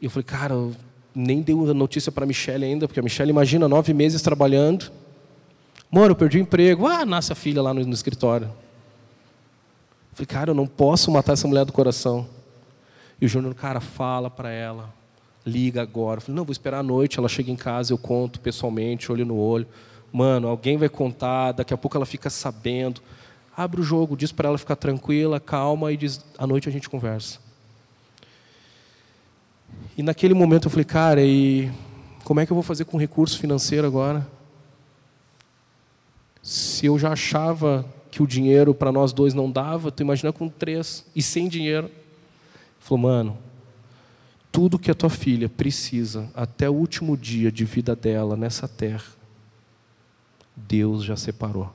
[0.00, 0.74] eu falei, cara, eu
[1.14, 4.90] nem dei a notícia para a Michelle ainda, porque a Michelle, imagina, nove meses trabalhando.
[5.90, 6.86] Mano, eu perdi o emprego.
[6.86, 8.46] Ah, nasce a filha lá no, no escritório.
[8.46, 12.26] Eu falei, cara, eu não posso matar essa mulher do coração.
[13.22, 14.92] E o Júnior, cara, fala para ela,
[15.46, 16.18] liga agora.
[16.18, 19.24] Eu falei, não, vou esperar a noite, ela chega em casa, eu conto pessoalmente, olho
[19.24, 19.64] no olho.
[20.12, 23.00] Mano, alguém vai contar, daqui a pouco ela fica sabendo.
[23.56, 26.90] Abre o jogo, diz para ela ficar tranquila, calma, e diz, à noite a gente
[26.90, 27.38] conversa.
[29.96, 31.70] E naquele momento eu falei, cara, e
[32.24, 34.26] como é que eu vou fazer com recurso financeiro agora?
[36.42, 40.48] Se eu já achava que o dinheiro para nós dois não dava, tu imagina com
[40.48, 41.88] três e sem dinheiro.
[42.82, 43.38] Falou, mano,
[44.50, 49.06] tudo que a tua filha precisa até o último dia de vida dela nessa terra,
[50.56, 51.72] Deus já separou.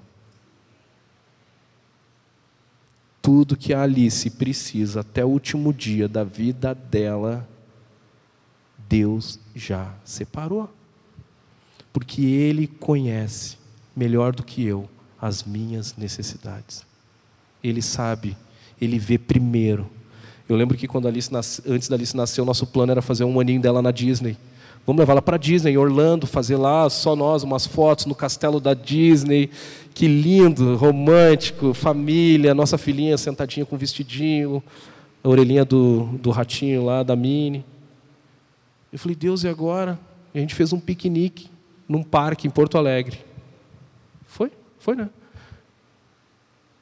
[3.21, 7.47] Tudo que a Alice precisa até o último dia da vida dela,
[8.89, 10.69] Deus já separou.
[11.93, 13.57] Porque Ele conhece
[13.95, 14.89] melhor do que eu
[15.19, 16.85] as minhas necessidades.
[17.63, 18.35] Ele sabe,
[18.79, 19.96] Ele vê primeiro.
[20.47, 23.23] Eu lembro que quando Alice nasce, antes da Alice nascer, o nosso plano era fazer
[23.25, 24.37] um aninho dela na Disney.
[24.85, 28.73] Vamos levar ela para Disney, Orlando, fazer lá só nós umas fotos no castelo da
[28.73, 29.49] Disney.
[29.93, 34.63] Que lindo, romântico, família, nossa filhinha sentadinha com vestidinho,
[35.21, 37.65] a orelhinha do, do ratinho lá, da Mini.
[38.93, 39.99] Eu falei, Deus, e agora?
[40.33, 41.49] E a gente fez um piquenique
[41.89, 43.19] num parque em Porto Alegre.
[44.25, 44.51] Foi?
[44.79, 45.09] Foi, né?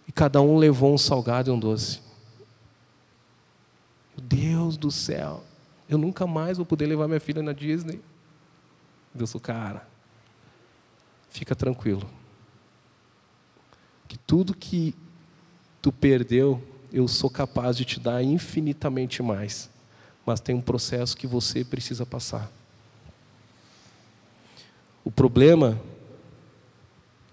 [0.07, 2.04] E cada um levou um salgado e um doce.
[4.21, 5.43] Deus do céu,
[5.87, 8.01] eu nunca mais vou poder levar minha filha na Disney.
[9.13, 9.87] Deus, cara,
[11.29, 12.09] fica tranquilo.
[14.07, 14.95] Que tudo que
[15.81, 19.69] tu perdeu, eu sou capaz de te dar infinitamente mais
[20.25, 22.51] mas tem um processo que você precisa passar.
[25.03, 25.79] O problema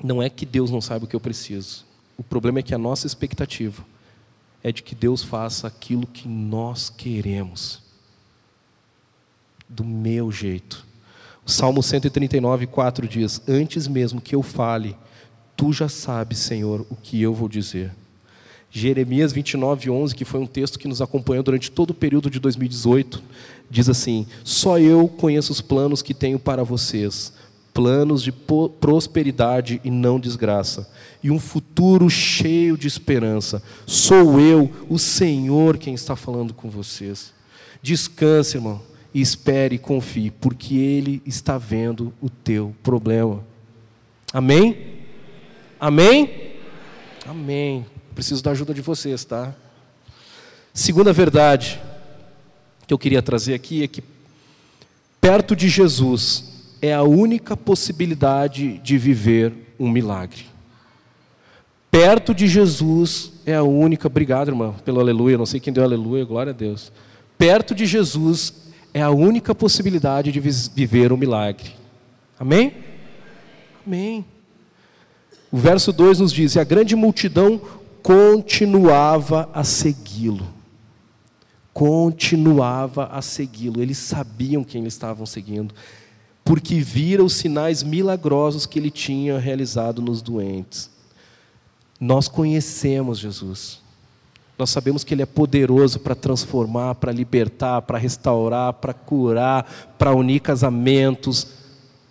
[0.04, 1.86] não é que Deus não sabe o que eu preciso.
[2.18, 3.82] O problema é que a nossa expectativa
[4.62, 7.80] é de que Deus faça aquilo que nós queremos.
[9.68, 10.86] Do meu jeito.
[11.44, 14.96] O Salmo 139, 4 diz: Antes mesmo que eu fale,
[15.56, 17.92] tu já sabes, Senhor, o que eu vou dizer.
[18.70, 22.40] Jeremias 29, 11, que foi um texto que nos acompanhou durante todo o período de
[22.40, 23.22] 2018,
[23.68, 27.34] diz assim: Só eu conheço os planos que tenho para vocês,
[27.72, 30.90] planos de prosperidade e não desgraça,
[31.22, 33.62] e um futuro cheio de esperança.
[33.86, 37.32] Sou eu, o Senhor, quem está falando com vocês.
[37.80, 38.80] Descanse, irmão,
[39.14, 43.42] e espere e confie, porque Ele está vendo o teu problema.
[44.32, 44.98] Amém?
[45.80, 46.52] Amém?
[47.26, 47.86] Amém.
[48.14, 49.54] Preciso da ajuda de vocês, tá?
[50.74, 51.80] Segunda verdade
[52.86, 54.02] que eu queria trazer aqui é que
[55.20, 56.51] perto de Jesus
[56.82, 60.44] é a única possibilidade de viver um milagre.
[61.90, 66.24] Perto de Jesus é a única, obrigado, irmão, pelo aleluia, não sei quem deu aleluia,
[66.24, 66.90] glória a Deus.
[67.38, 68.54] Perto de Jesus
[68.92, 71.70] é a única possibilidade de viver um milagre.
[72.38, 72.74] Amém?
[73.86, 74.24] Amém.
[75.50, 77.60] O verso 2 nos diz: E a grande multidão
[78.02, 80.46] continuava a segui-lo.
[81.72, 83.80] continuava a segui-lo.
[83.80, 85.74] Eles sabiam quem eles estavam seguindo,
[86.52, 90.90] porque viram os sinais milagrosos que ele tinha realizado nos doentes.
[91.98, 93.80] Nós conhecemos Jesus.
[94.58, 99.64] Nós sabemos que Ele é poderoso para transformar, para libertar, para restaurar, para curar,
[99.96, 101.46] para unir casamentos,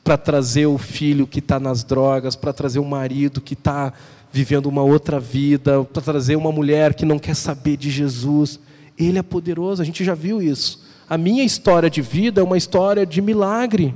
[0.03, 3.93] para trazer o filho que está nas drogas, para trazer o marido que está
[4.31, 8.59] vivendo uma outra vida, para trazer uma mulher que não quer saber de Jesus.
[8.97, 10.83] Ele é poderoso, a gente já viu isso.
[11.07, 13.93] A minha história de vida é uma história de milagre.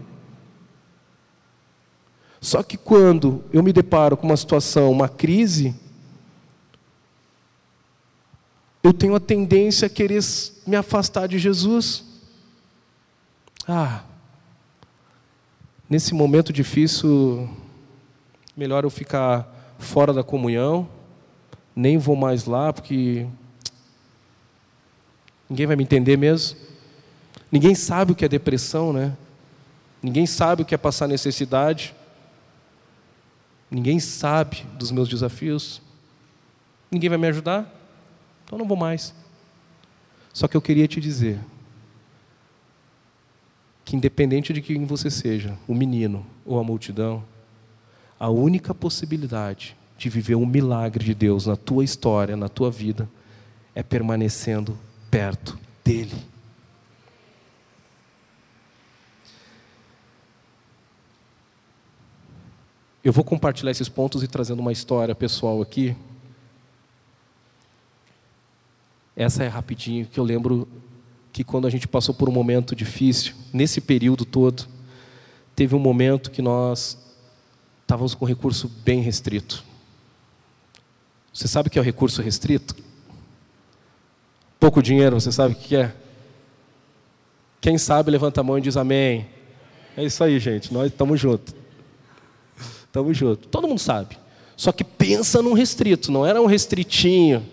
[2.46, 5.74] Só que quando eu me deparo com uma situação, uma crise,
[8.84, 10.22] eu tenho a tendência a querer
[10.68, 12.06] me afastar de Jesus.
[13.68, 14.04] Ah,
[15.90, 17.50] nesse momento difícil,
[18.56, 20.88] melhor eu ficar fora da comunhão,
[21.76, 23.26] nem vou mais lá, porque
[25.50, 26.60] ninguém vai me entender mesmo.
[27.52, 29.18] Ninguém sabe o que é depressão, né?
[30.00, 31.96] Ninguém sabe o que é passar necessidade.
[33.76, 35.82] Ninguém sabe dos meus desafios.
[36.90, 37.70] Ninguém vai me ajudar.
[38.46, 39.14] Então não vou mais.
[40.32, 41.42] Só que eu queria te dizer
[43.84, 47.22] que independente de quem você seja, o menino ou a multidão,
[48.18, 53.10] a única possibilidade de viver um milagre de Deus na tua história, na tua vida,
[53.76, 54.80] é permanecendo
[55.12, 56.16] perto dele.
[63.06, 65.96] Eu vou compartilhar esses pontos e trazendo uma história pessoal aqui.
[69.16, 70.68] Essa é rapidinho, que eu lembro
[71.32, 74.68] que quando a gente passou por um momento difícil, nesse período todo,
[75.56, 76.98] teve um momento que nós
[77.84, 79.64] estávamos com recurso bem restrito.
[81.32, 82.76] Você sabe o que é o recurso restrito?
[84.60, 85.94] Pouco dinheiro, você sabe o que é?
[87.62, 89.28] Quem sabe, levanta a mão e diz amém.
[89.96, 90.74] É isso aí, gente.
[90.74, 91.65] Nós estamos juntos.
[92.96, 93.50] Estamos juntos.
[93.52, 94.18] Todo mundo sabe.
[94.56, 97.46] Só que pensa num restrito, não era um restritinho.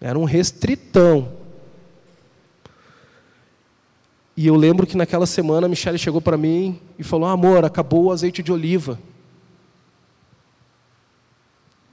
[0.00, 1.32] Era um restritão.
[4.36, 8.04] E eu lembro que naquela semana a Michelle chegou para mim e falou: Amor, acabou
[8.04, 8.96] o azeite de oliva.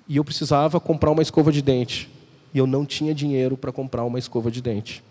[0.08, 2.12] E eu precisava comprar uma escova de dente.
[2.54, 5.04] E eu não tinha dinheiro para comprar uma escova de dente.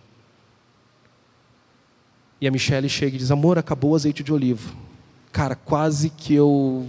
[2.40, 4.93] E a Michelle chega e diz: Amor, acabou o azeite de oliva.
[5.34, 6.86] Cara, quase que eu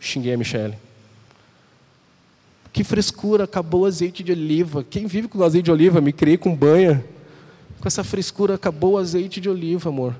[0.00, 0.74] xinguei a Michelle.
[2.72, 4.82] Que frescura, acabou o azeite de oliva.
[4.82, 6.00] Quem vive com azeite de oliva?
[6.00, 7.04] Me criei com banha
[7.78, 10.16] com essa frescura, acabou o azeite de oliva, amor.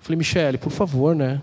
[0.00, 1.40] Falei, Michele, por favor, né?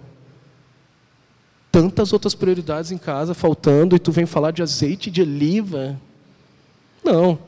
[1.72, 6.00] Tantas outras prioridades em casa faltando e tu vem falar de azeite de oliva?
[7.04, 7.40] Não.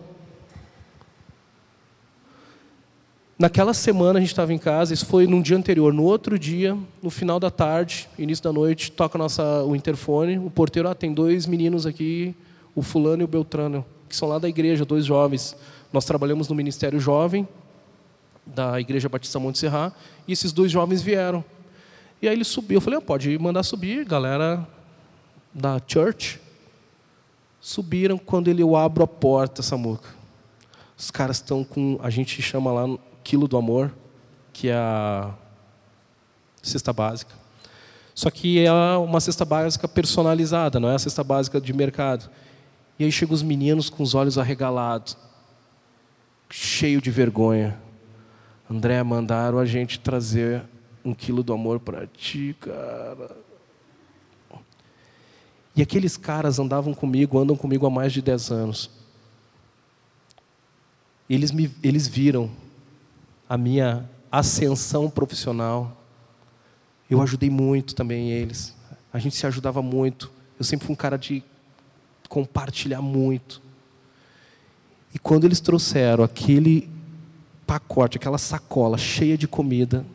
[3.37, 5.93] Naquela semana a gente estava em casa, isso foi num dia anterior.
[5.93, 10.37] No outro dia, no final da tarde, início da noite, toca nossa, o interfone.
[10.37, 12.33] O porteiro, ah, tem dois meninos aqui,
[12.73, 15.53] o fulano e o Beltrano, que são lá da igreja, dois jovens.
[15.91, 17.45] Nós trabalhamos no Ministério Jovem,
[18.45, 19.93] da Igreja Batista Monte Serra,
[20.25, 21.43] e esses dois jovens vieram.
[22.21, 24.65] E aí ele subiu, eu falei, ah, pode mandar subir, galera
[25.53, 26.39] da church.
[27.59, 30.07] Subiram quando ele eu abro a porta, Samuca.
[30.97, 33.91] Os caras estão com, a gente chama lá quilo do amor,
[34.53, 35.33] que é a
[36.61, 37.33] cesta básica.
[38.13, 42.29] Só que é uma cesta básica personalizada, não é a cesta básica de mercado.
[42.97, 45.17] E aí chegam os meninos com os olhos arregalados,
[46.49, 47.77] cheio de vergonha.
[48.69, 50.63] André, mandaram a gente trazer
[51.03, 53.35] um quilo do amor para ti, cara.
[55.75, 58.89] E aqueles caras andavam comigo, andam comigo há mais de 10 anos.
[61.27, 62.49] Eles, me, eles viram
[63.47, 65.95] a minha ascensão profissional.
[67.09, 68.75] Eu ajudei muito também eles.
[69.13, 70.31] A gente se ajudava muito.
[70.57, 71.43] Eu sempre fui um cara de
[72.27, 73.61] compartilhar muito.
[75.13, 76.89] E quando eles trouxeram aquele
[77.65, 80.05] pacote, aquela sacola cheia de comida,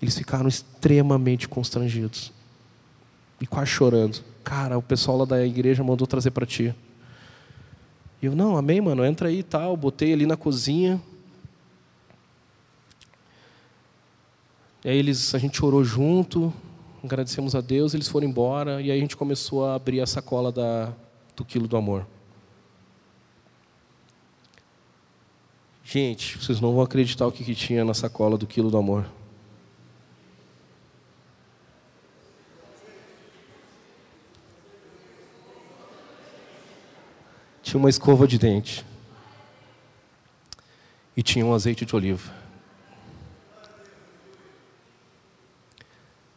[0.00, 2.32] eles ficaram extremamente constrangidos
[3.40, 4.22] e quase chorando.
[4.42, 6.74] Cara, o pessoal lá da igreja mandou trazer para ti.
[8.20, 9.76] E eu, não, amém, mano, entra aí e tal.
[9.76, 11.00] Botei ali na cozinha.
[14.84, 16.52] E aí eles, a gente orou junto,
[17.04, 20.50] agradecemos a Deus, eles foram embora, e aí a gente começou a abrir a sacola
[20.50, 20.92] da,
[21.36, 22.06] do quilo do amor.
[25.84, 29.06] Gente, vocês não vão acreditar o que, que tinha na sacola do quilo do amor.
[37.62, 38.84] Tinha uma escova de dente.
[41.16, 42.41] e tinha um azeite de oliva.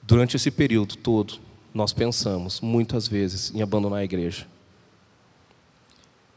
[0.08, 1.40] Durante esse período todo,
[1.74, 4.48] nós pensamos muitas vezes em abandonar a igreja.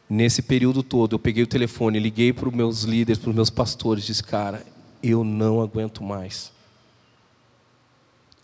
[0.09, 3.51] Nesse período todo, eu peguei o telefone, liguei para os meus líderes, para os meus
[3.51, 4.65] pastores, disse: Cara,
[5.03, 6.51] eu não aguento mais.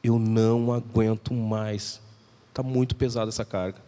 [0.02, 2.02] Eu não aguento mais.
[2.50, 3.78] Está muito pesada essa carga.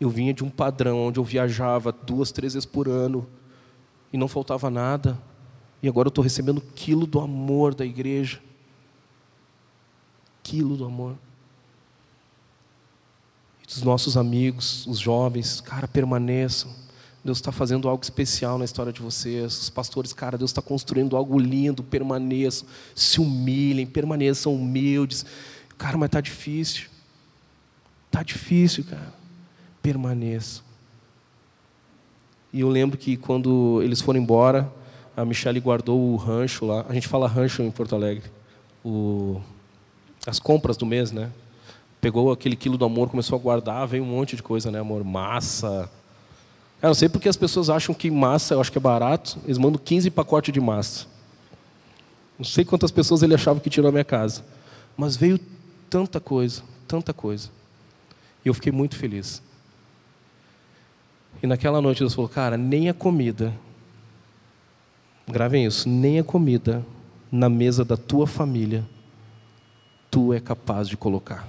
[0.00, 3.24] Eu vinha de um padrão onde eu viajava duas, três vezes por ano
[4.12, 5.16] e não faltava nada.
[5.80, 8.40] E agora eu estou recebendo quilo do amor da igreja.
[10.42, 11.16] Quilo do amor
[13.74, 16.70] dos nossos amigos, os jovens, cara, permaneçam.
[17.24, 19.62] Deus está fazendo algo especial na história de vocês.
[19.62, 21.82] Os pastores, cara, Deus está construindo algo lindo.
[21.82, 25.24] Permaneçam, se humilhem, permaneçam humildes.
[25.78, 26.88] Cara, mas está difícil.
[28.06, 29.12] Está difícil, cara.
[29.82, 30.64] Permaneçam.
[32.52, 34.72] E eu lembro que quando eles foram embora,
[35.16, 36.84] a Michelle guardou o rancho lá.
[36.88, 38.28] A gente fala rancho em Porto Alegre.
[38.84, 39.40] O...
[40.26, 41.30] As compras do mês, né?
[42.00, 45.04] pegou aquele quilo do amor, começou a guardar, veio um monte de coisa, né, amor?
[45.04, 45.90] Massa.
[46.80, 49.58] Eu não sei porque as pessoas acham que massa, eu acho que é barato, eles
[49.58, 51.06] mandam 15 pacotes de massa.
[52.38, 54.42] Não sei quantas pessoas ele achava que tinha na minha casa.
[54.96, 55.38] Mas veio
[55.90, 57.50] tanta coisa, tanta coisa.
[58.42, 59.42] E eu fiquei muito feliz.
[61.42, 63.54] E naquela noite Deus falou, cara, nem a comida,
[65.28, 66.84] gravem isso, nem a comida
[67.30, 68.86] na mesa da tua família,
[70.10, 71.46] tu é capaz de colocar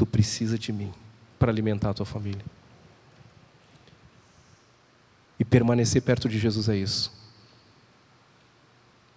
[0.00, 0.90] tu precisa de mim
[1.38, 2.42] para alimentar a tua família.
[5.38, 7.12] E permanecer perto de Jesus é isso.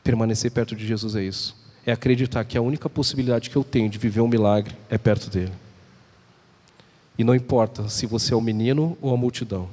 [0.03, 1.55] Permanecer perto de Jesus é isso.
[1.85, 5.29] É acreditar que a única possibilidade que eu tenho de viver um milagre é perto
[5.29, 5.53] dele.
[7.17, 9.69] E não importa se você é o menino ou a multidão.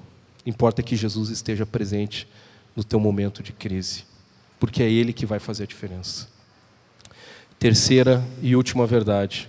[0.47, 2.29] Importa que Jesus esteja presente
[2.77, 4.05] no teu momento de crise,
[4.61, 6.29] porque é ele que vai fazer a diferença.
[7.61, 9.47] Terceira e última verdade.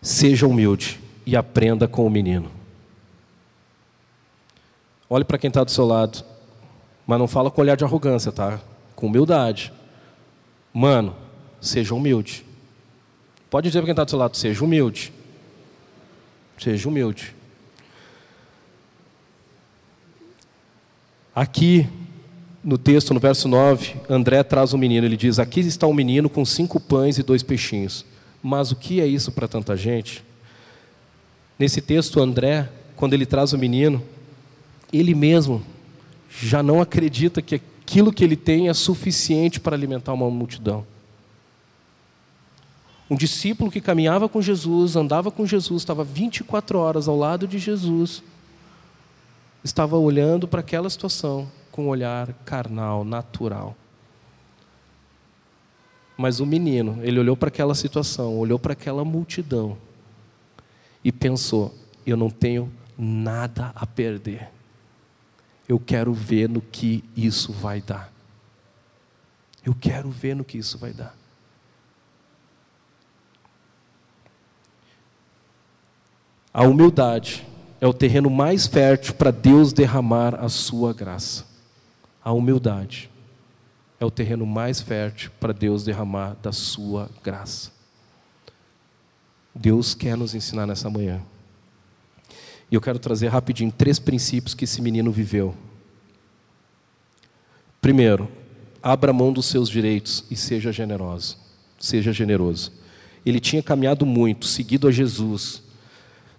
[0.00, 2.50] Seja humilde e aprenda com o menino.
[5.10, 6.24] Olhe para quem está do seu lado,
[7.06, 8.58] mas não fala com olhar de arrogância, tá?
[8.94, 9.70] Com humildade.
[10.72, 11.14] Mano,
[11.60, 12.46] seja humilde.
[13.50, 15.12] Pode dizer para quem está do seu lado, seja humilde.
[16.56, 17.36] Seja humilde.
[21.34, 21.86] Aqui,
[22.66, 25.06] no texto, no verso 9, André traz um menino.
[25.06, 28.04] Ele diz: Aqui está um menino com cinco pães e dois peixinhos.
[28.42, 30.24] Mas o que é isso para tanta gente?
[31.56, 34.02] Nesse texto, André, quando ele traz o menino,
[34.92, 35.62] ele mesmo
[36.28, 40.84] já não acredita que aquilo que ele tem é suficiente para alimentar uma multidão.
[43.08, 47.60] Um discípulo que caminhava com Jesus, andava com Jesus, estava 24 horas ao lado de
[47.60, 48.24] Jesus,
[49.62, 53.76] estava olhando para aquela situação com um olhar carnal, natural.
[56.16, 59.76] Mas o menino, ele olhou para aquela situação, olhou para aquela multidão
[61.04, 61.74] e pensou:
[62.06, 64.48] eu não tenho nada a perder.
[65.68, 68.10] Eu quero ver no que isso vai dar.
[69.62, 71.14] Eu quero ver no que isso vai dar.
[76.54, 77.46] A humildade
[77.80, 81.45] é o terreno mais fértil para Deus derramar a sua graça.
[82.26, 83.08] A humildade
[84.00, 87.70] é o terreno mais fértil para Deus derramar da sua graça.
[89.54, 91.22] Deus quer nos ensinar nessa manhã.
[92.68, 95.54] E eu quero trazer rapidinho três princípios que esse menino viveu.
[97.80, 98.28] Primeiro,
[98.82, 101.38] abra mão dos seus direitos e seja generoso.
[101.78, 102.72] Seja generoso.
[103.24, 105.62] Ele tinha caminhado muito, seguido a Jesus,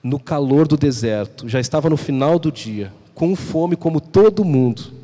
[0.04, 4.97] no calor do deserto, já estava no final do dia, com fome como todo mundo.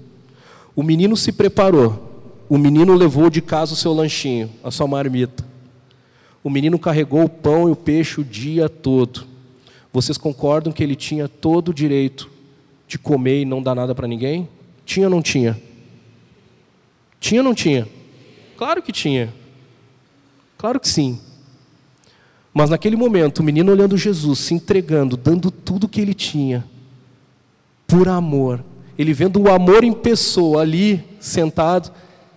[0.76, 2.14] O menino se preparou
[2.54, 5.44] o menino levou de casa o seu lanchinho, a sua marmita.
[6.44, 9.26] O menino carregou o pão e o peixe o dia todo.
[9.92, 12.30] Vocês concordam que ele tinha todo o direito
[12.88, 14.48] de comer e não dar nada para ninguém?
[14.86, 15.60] Tinha ou não tinha?
[17.20, 17.88] Tinha ou não tinha?
[18.58, 19.34] Claro que tinha.
[20.56, 21.20] Claro que sim.
[22.54, 26.64] Mas naquele momento, o menino olhando Jesus, se entregando, dando tudo que ele tinha,
[27.88, 28.64] por amor,
[28.98, 31.91] ele vendo o amor em pessoa ali, sentado,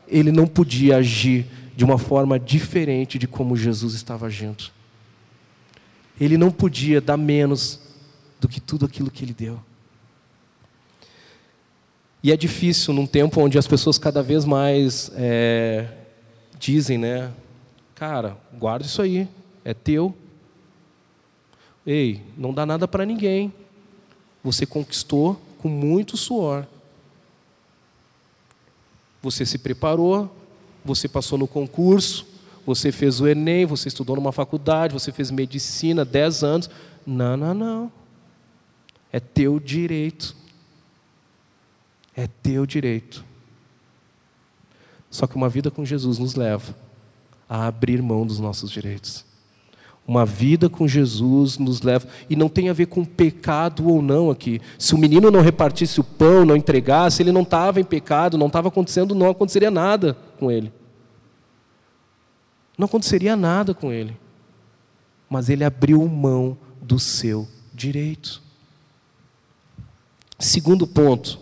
[0.08, 4.64] ele não podia agir de uma forma diferente de como Jesus estava agindo.
[6.18, 7.80] Ele não podia dar menos
[8.40, 9.60] do que tudo aquilo que ele deu.
[12.22, 15.86] E é difícil num tempo onde as pessoas cada vez mais é,
[16.58, 17.30] dizem, né?
[17.94, 19.28] Cara, guarda isso aí,
[19.64, 20.14] é teu.
[21.86, 23.52] Ei, não dá nada para ninguém.
[24.42, 26.64] Você conquistou com muito suor.
[29.20, 30.32] Você se preparou,
[30.84, 32.24] você passou no concurso,
[32.64, 36.70] você fez o Enem, você estudou numa faculdade, você fez medicina 10 anos.
[37.04, 37.92] Não, não, não.
[39.12, 40.36] É teu direito.
[42.14, 43.24] É teu direito.
[45.10, 46.76] Só que uma vida com Jesus nos leva
[47.48, 49.24] a abrir mão dos nossos direitos.
[50.06, 52.06] Uma vida com Jesus nos leva.
[52.30, 54.60] E não tem a ver com pecado ou não aqui.
[54.78, 58.46] Se o menino não repartisse o pão, não entregasse, ele não estava em pecado, não
[58.46, 60.72] estava acontecendo, não aconteceria nada com ele.
[62.78, 64.16] Não aconteceria nada com ele.
[65.28, 68.40] Mas ele abriu mão do seu direito.
[70.38, 71.40] Segundo ponto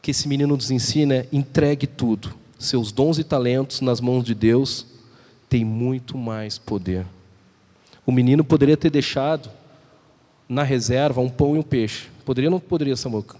[0.00, 2.34] que esse menino nos ensina é entregue tudo.
[2.56, 4.86] Seus dons e talentos nas mãos de Deus
[5.48, 7.06] tem muito mais poder.
[8.06, 9.50] O menino poderia ter deixado
[10.48, 12.08] na reserva um pão e um peixe.
[12.24, 13.36] Poderia ou não poderia, Samuca?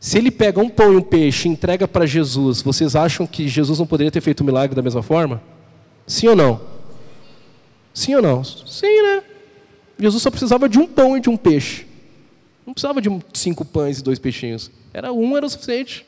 [0.00, 3.46] Se ele pega um pão e um peixe e entrega para Jesus, vocês acham que
[3.46, 5.42] Jesus não poderia ter feito o milagre da mesma forma?
[6.06, 6.60] Sim ou não?
[7.92, 8.42] Sim ou não?
[8.42, 9.22] Sim, né?
[9.98, 11.86] Jesus só precisava de um pão e de um peixe.
[12.66, 14.70] Não precisava de cinco pães e dois peixinhos.
[14.94, 16.06] Era um, era o suficiente.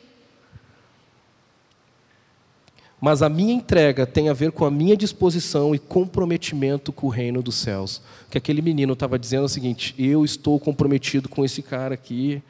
[3.05, 7.11] Mas a minha entrega tem a ver com a minha disposição e comprometimento com o
[7.11, 8.00] reino dos céus.
[8.30, 12.40] Que aquele menino estava dizendo é o seguinte: eu estou comprometido com esse cara aqui,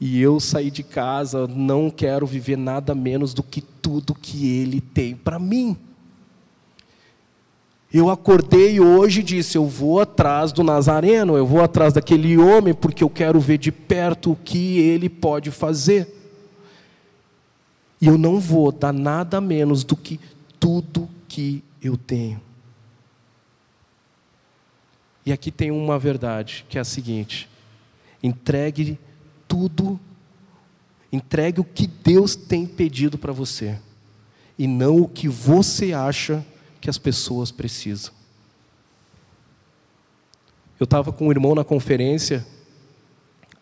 [0.00, 4.80] e eu saí de casa, não quero viver nada menos do que tudo que ele
[4.80, 5.76] tem para mim.
[7.94, 12.74] Eu acordei hoje e disse: Eu vou atrás do Nazareno, eu vou atrás daquele homem,
[12.74, 16.19] porque eu quero ver de perto o que ele pode fazer.
[18.00, 20.18] E eu não vou dar nada menos do que
[20.58, 22.40] tudo que eu tenho.
[25.24, 27.48] E aqui tem uma verdade, que é a seguinte:
[28.22, 28.98] entregue
[29.46, 30.00] tudo,
[31.12, 33.78] entregue o que Deus tem pedido para você,
[34.58, 36.44] e não o que você acha
[36.80, 38.12] que as pessoas precisam.
[40.78, 42.46] Eu estava com um irmão na conferência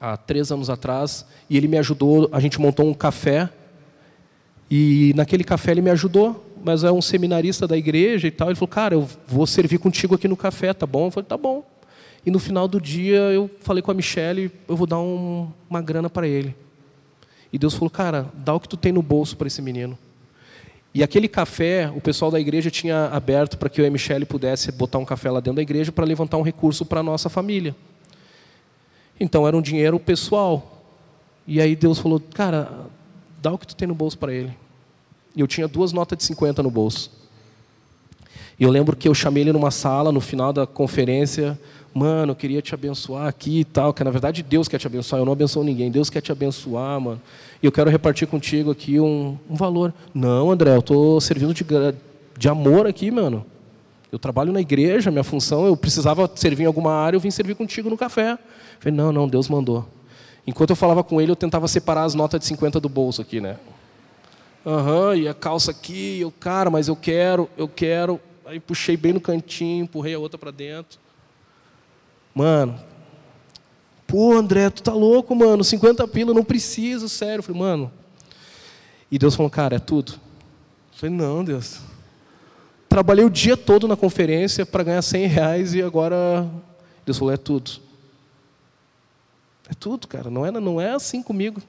[0.00, 2.28] há três anos atrás e ele me ajudou.
[2.30, 3.52] A gente montou um café
[4.70, 8.48] e naquele café ele me ajudou, mas é um seminarista da igreja e tal.
[8.48, 11.06] Ele falou, cara, eu vou servir contigo aqui no café, tá bom?
[11.06, 11.64] Eu falei, tá bom.
[12.26, 15.80] E no final do dia eu falei com a Michelle, eu vou dar um, uma
[15.80, 16.54] grana para ele.
[17.52, 19.96] E Deus falou, cara, dá o que tu tem no bolso para esse menino.
[20.92, 24.26] E aquele café, o pessoal da igreja tinha aberto para que eu e a Michelle
[24.26, 27.28] pudesse botar um café lá dentro da igreja para levantar um recurso para a nossa
[27.28, 27.74] família.
[29.20, 30.82] Então era um dinheiro pessoal.
[31.46, 32.86] E aí Deus falou, cara,
[33.40, 34.52] dá o que tu tem no bolso para ele.
[35.34, 37.10] E eu tinha duas notas de 50 no bolso.
[38.58, 41.58] E eu lembro que eu chamei ele numa sala no final da conferência,
[41.94, 45.20] mano, eu queria te abençoar aqui e tal, que na verdade Deus quer te abençoar,
[45.20, 47.20] eu não abençoo ninguém, Deus quer te abençoar, mano.
[47.62, 49.94] E eu quero repartir contigo aqui um, um valor.
[50.12, 51.64] Não, André, eu estou servindo de,
[52.36, 53.46] de amor aqui, mano.
[54.10, 57.54] Eu trabalho na igreja, minha função, eu precisava servir em alguma área, eu vim servir
[57.54, 58.32] contigo no café.
[58.32, 58.38] Eu
[58.80, 59.86] falei, não, não, Deus mandou.
[60.48, 63.38] Enquanto eu falava com ele, eu tentava separar as notas de 50 do bolso aqui,
[63.38, 63.58] né?
[64.64, 68.18] Aham, uhum, e a calça aqui, eu, cara, mas eu quero, eu quero.
[68.46, 70.98] Aí puxei bem no cantinho, empurrei a outra para dentro.
[72.34, 72.80] Mano,
[74.06, 77.40] pô, André, tu tá louco, mano, 50 pila, não preciso, sério.
[77.40, 77.92] Eu falei, mano.
[79.10, 80.12] E Deus falou, cara, é tudo.
[80.12, 81.80] Eu falei, não, Deus.
[82.88, 86.48] Trabalhei o dia todo na conferência para ganhar 100 reais e agora
[87.04, 87.86] Deus falou, é tudo.
[89.68, 90.30] É tudo, cara.
[90.30, 91.60] Não é, não é assim comigo.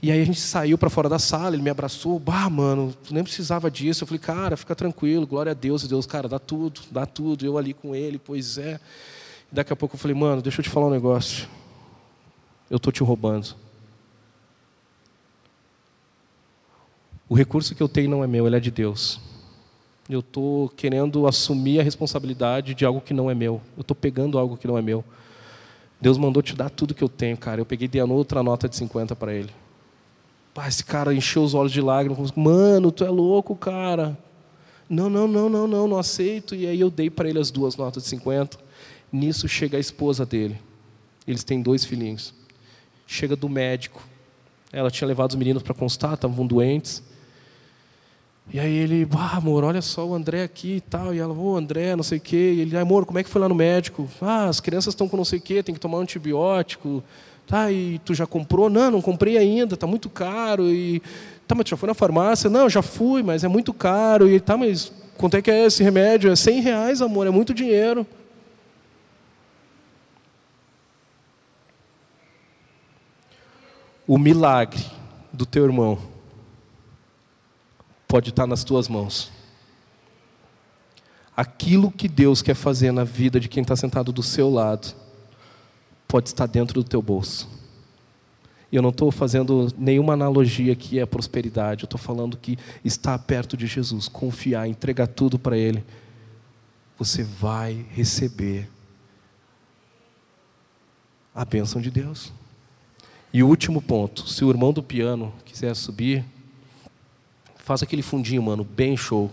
[0.00, 3.12] E aí a gente saiu para fora da sala, ele me abraçou, bah, mano, tu
[3.12, 4.04] nem precisava disso.
[4.04, 7.44] Eu falei, cara, fica tranquilo, glória a Deus, Deus, cara, dá tudo, dá tudo.
[7.44, 8.78] Eu ali com ele, pois é.
[9.50, 11.48] E daqui a pouco eu falei, mano, deixa eu te falar um negócio.
[12.70, 13.56] Eu tô te roubando.
[17.28, 19.20] O recurso que eu tenho não é meu, ele é de Deus.
[20.08, 23.60] Eu estou querendo assumir a responsabilidade de algo que não é meu.
[23.76, 25.04] Eu estou pegando algo que não é meu.
[26.00, 27.60] Deus mandou te dar tudo que eu tenho, cara.
[27.60, 29.50] Eu peguei e dei outra nota de 50 para ele.
[30.54, 32.32] Pá, esse cara encheu os olhos de lágrimas.
[32.32, 34.16] Mano, tu é louco, cara.
[34.88, 36.54] Não, não, não, não, não, não aceito.
[36.54, 38.58] E aí eu dei para ele as duas notas de 50.
[39.12, 40.58] Nisso chega a esposa dele.
[41.26, 42.32] Eles têm dois filhinhos.
[43.06, 44.02] Chega do médico.
[44.72, 47.02] Ela tinha levado os meninos para constar, estavam doentes.
[48.50, 51.14] E aí ele, ah, amor, olha só o André aqui e tal.
[51.14, 52.54] E ela, ô oh, André, não sei o quê.
[52.56, 54.08] E ele, amor, como é que foi lá no médico?
[54.22, 57.02] Ah, as crianças estão com não sei o quê, tem que tomar um antibiótico.
[57.46, 58.70] Tá, e tu já comprou?
[58.70, 60.66] Não, não comprei ainda, tá muito caro.
[60.68, 61.02] E,
[61.46, 62.48] tá, mas tu já foi na farmácia?
[62.48, 64.28] Não, já fui, mas é muito caro.
[64.28, 66.30] E, tá, mas quanto é que é esse remédio?
[66.30, 68.06] É 100 reais, amor, é muito dinheiro.
[74.06, 74.82] O milagre
[75.30, 75.98] do teu irmão
[78.08, 79.30] pode estar nas tuas mãos.
[81.36, 84.92] Aquilo que Deus quer fazer na vida de quem está sentado do seu lado
[86.08, 87.48] pode estar dentro do teu bolso.
[88.72, 93.16] E eu não estou fazendo nenhuma analogia que é prosperidade, eu estou falando que estar
[93.20, 95.84] perto de Jesus, confiar, entregar tudo para Ele,
[96.98, 98.68] você vai receber
[101.34, 102.32] a bênção de Deus.
[103.32, 106.24] E o último ponto, se o irmão do piano quiser subir,
[107.68, 109.30] faz aquele fundinho, mano, bem show.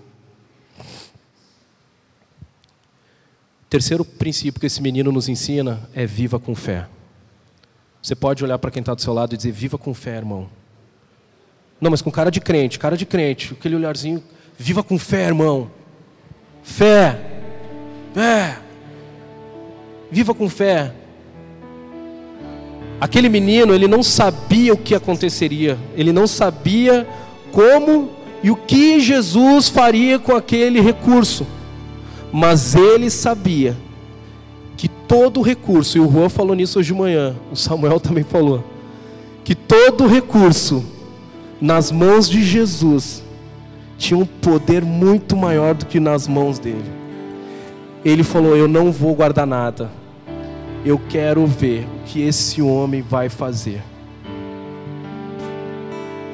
[3.70, 6.86] Terceiro princípio que esse menino nos ensina é viva com fé.
[8.02, 10.50] Você pode olhar para quem está do seu lado e dizer: Viva com fé, irmão.
[11.80, 14.22] Não, mas com cara de crente, cara de crente, aquele olharzinho:
[14.58, 15.72] Viva com fé, irmão.
[16.62, 17.18] Fé.
[18.14, 18.60] Fé.
[20.12, 20.94] Viva com fé.
[23.00, 27.08] Aquele menino, ele não sabia o que aconteceria, ele não sabia
[27.54, 31.48] como e o que Jesus faria com aquele recurso,
[32.32, 33.76] mas ele sabia
[34.78, 38.64] que todo recurso, e o Juan falou nisso hoje de manhã, o Samuel também falou,
[39.44, 40.86] que todo recurso
[41.60, 43.24] nas mãos de Jesus
[43.98, 46.86] tinha um poder muito maior do que nas mãos dele.
[48.04, 49.90] Ele falou: Eu não vou guardar nada,
[50.86, 53.82] eu quero ver o que esse homem vai fazer.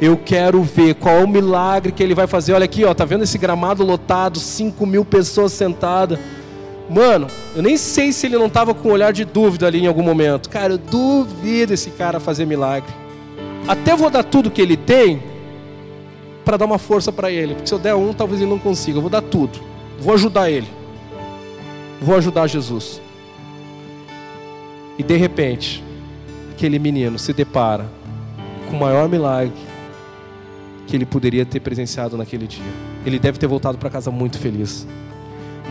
[0.02, 2.54] Eu quero ver qual é o milagre que ele vai fazer.
[2.54, 6.18] Olha aqui, ó, tá vendo esse gramado lotado, 5 mil pessoas sentadas.
[6.90, 9.86] Mano, eu nem sei se ele não estava com um olhar de dúvida ali em
[9.86, 10.50] algum momento.
[10.50, 12.92] Cara, eu duvido esse cara fazer milagre.
[13.68, 15.22] Até vou dar tudo que ele tem
[16.44, 17.54] para dar uma força para ele.
[17.54, 18.98] Porque se eu der um, talvez ele não consiga.
[18.98, 19.60] Eu vou dar tudo.
[20.00, 20.68] Vou ajudar ele.
[22.02, 23.00] Vou ajudar Jesus.
[24.98, 25.84] E de repente,
[26.52, 27.86] aquele menino se depara
[28.68, 29.71] com o maior milagre
[30.92, 32.66] que ele poderia ter presenciado naquele dia.
[33.06, 34.86] Ele deve ter voltado para casa muito feliz.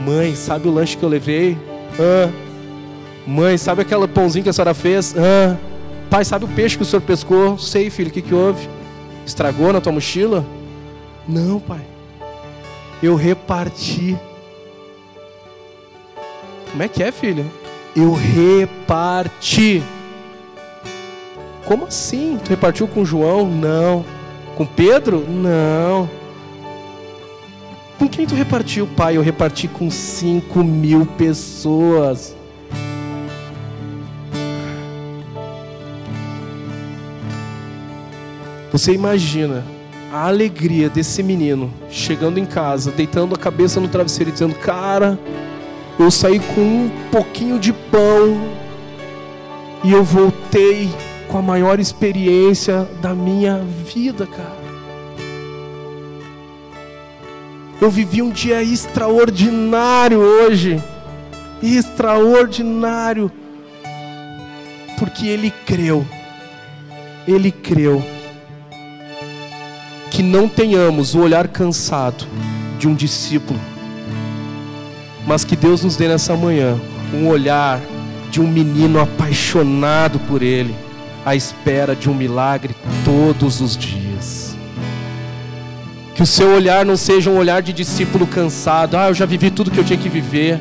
[0.02, 1.58] Mãe, sabe o lanche que eu levei?
[1.98, 2.30] Ah.
[3.26, 5.14] Mãe, sabe aquele pãozinho que a senhora fez?
[5.14, 5.58] Ah.
[6.08, 7.58] Pai, sabe o peixe que o senhor pescou?
[7.58, 8.66] Sei, filho, o que, que houve?
[9.26, 10.42] Estragou na tua mochila?
[11.28, 11.82] Não, pai.
[13.02, 14.16] Eu reparti.
[16.70, 17.44] Como é que é, filho?
[17.94, 19.82] Eu reparti.
[21.66, 22.38] Como assim?
[22.42, 23.46] Tu repartiu com João?
[23.46, 24.19] Não.
[24.57, 25.24] Com Pedro?
[25.28, 26.09] Não.
[27.98, 29.16] Com quem tu repartiu, pai?
[29.16, 32.34] Eu reparti com 5 mil pessoas.
[38.72, 39.64] Você imagina
[40.12, 45.18] a alegria desse menino chegando em casa, deitando a cabeça no travesseiro e dizendo: Cara,
[45.98, 48.40] eu saí com um pouquinho de pão
[49.84, 50.90] e eu voltei
[51.30, 54.60] com a maior experiência da minha vida, cara.
[57.80, 60.82] Eu vivi um dia extraordinário hoje.
[61.62, 63.30] Extraordinário.
[64.98, 66.04] Porque ele creu.
[67.26, 68.02] Ele creu.
[70.10, 72.26] Que não tenhamos o olhar cansado
[72.78, 73.58] de um discípulo.
[75.26, 76.78] Mas que Deus nos dê nessa manhã
[77.14, 77.80] um olhar
[78.30, 80.74] de um menino apaixonado por Ele,
[81.30, 82.74] à espera de um milagre
[83.04, 84.56] todos os dias.
[86.12, 88.96] Que o seu olhar não seja um olhar de discípulo cansado.
[88.96, 90.60] Ah, eu já vivi tudo que eu tinha que viver.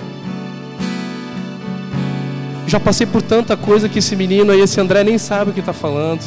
[2.68, 5.60] Já passei por tanta coisa que esse menino aí, esse André, nem sabe o que
[5.60, 6.22] está falando.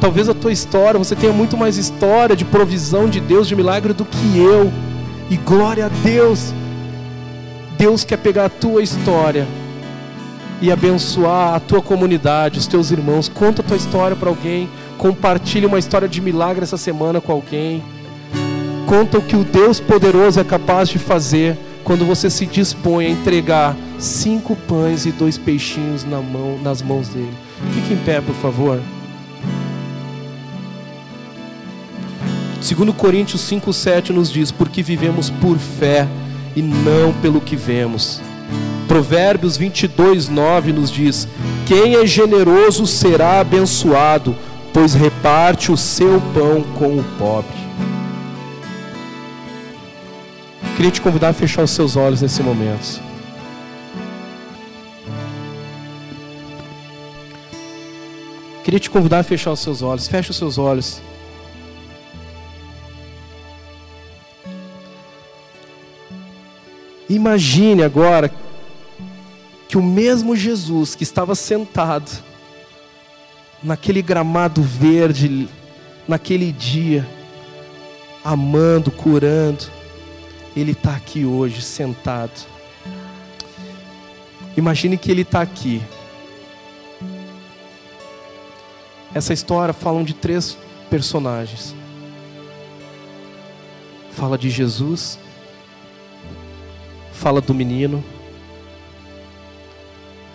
[0.00, 3.92] Talvez a tua história, você tenha muito mais história de provisão de Deus, de milagre
[3.92, 4.72] do que eu.
[5.28, 6.54] E glória a Deus.
[7.76, 9.44] Deus quer pegar a tua história
[10.60, 13.28] e abençoar a tua comunidade, os teus irmãos.
[13.28, 14.68] Conta a tua história para alguém.
[14.98, 17.82] Compartilhe uma história de milagre essa semana com alguém
[18.86, 23.10] conta o que o Deus poderoso é capaz de fazer quando você se dispõe a
[23.10, 27.34] entregar cinco pães e dois peixinhos na mão, nas mãos dele.
[27.74, 28.80] Fique em pé, por favor.
[32.60, 36.08] Segundo Coríntios 5:7 nos diz: "Porque vivemos por fé
[36.54, 38.20] e não pelo que vemos."
[38.86, 41.26] Provérbios 22:9 nos diz:
[41.66, 44.36] "Quem é generoso será abençoado,
[44.72, 47.66] pois reparte o seu pão com o pobre."
[50.76, 53.00] Queria te convidar a fechar os seus olhos nesse momento.
[58.62, 60.08] Queria te convidar a fechar os seus olhos.
[60.08, 61.00] Feche os seus olhos.
[67.08, 68.28] Imagine agora
[69.68, 72.10] que o mesmo Jesus que estava sentado
[73.62, 75.48] naquele gramado verde,
[76.06, 77.06] naquele dia,
[78.24, 79.64] amando, curando,
[80.56, 82.46] Ele está aqui hoje, sentado.
[84.56, 85.82] Imagine que Ele está aqui.
[89.12, 90.56] Essa história fala de três
[90.88, 91.74] personagens.
[94.12, 95.18] Fala de Jesus,
[97.12, 98.02] fala do menino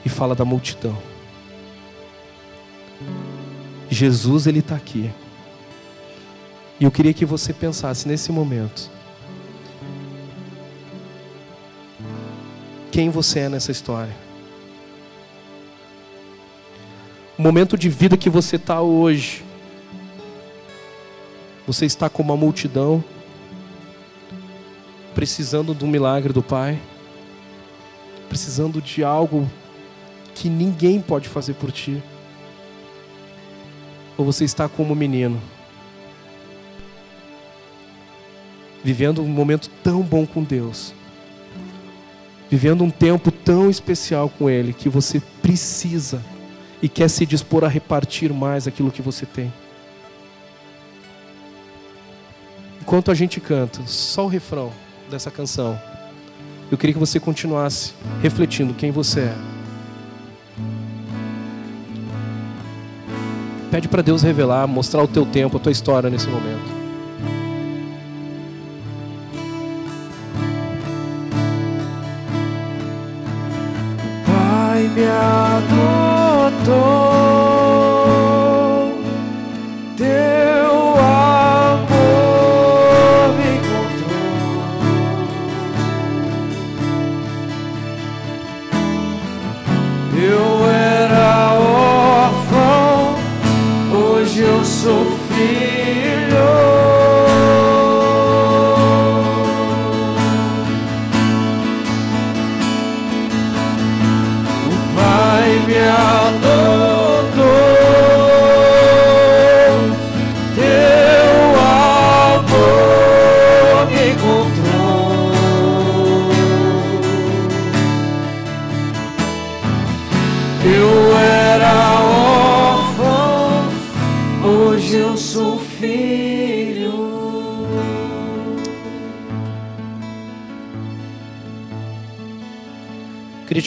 [0.06, 0.97] e fala da multidão.
[3.89, 5.12] Jesus, Ele está aqui.
[6.80, 8.89] E eu queria que você pensasse nesse momento.
[12.91, 14.16] Quem você é nessa história?
[17.38, 19.43] O momento de vida que você está hoje.
[21.68, 23.04] Você está com uma multidão,
[25.14, 26.82] precisando de um milagre do Pai,
[28.28, 29.49] precisando de algo
[30.42, 32.02] que ninguém pode fazer por ti.
[34.18, 35.39] Ou você está como um menino,
[38.84, 40.96] vivendo um momento tão bom com Deus,
[42.50, 46.24] vivendo um tempo tão especial com Ele, que você precisa
[46.82, 49.54] e quer se dispor a repartir mais aquilo que você tem.
[52.82, 54.74] Enquanto a gente canta, só o refrão
[55.08, 55.80] dessa canção,
[56.72, 59.61] eu queria que você continuasse refletindo quem você é.
[63.72, 66.82] Pede para Deus revelar, mostrar o teu tempo, a tua história nesse momento.
[74.26, 75.05] Pai me
[76.65, 77.20] adotou.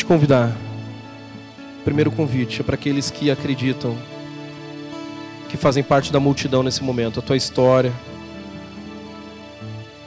[0.05, 0.55] Te convidar.
[1.82, 3.96] Primeiro convite é para aqueles que acreditam,
[5.48, 7.20] que fazem parte da multidão nesse momento.
[7.20, 7.92] A tua história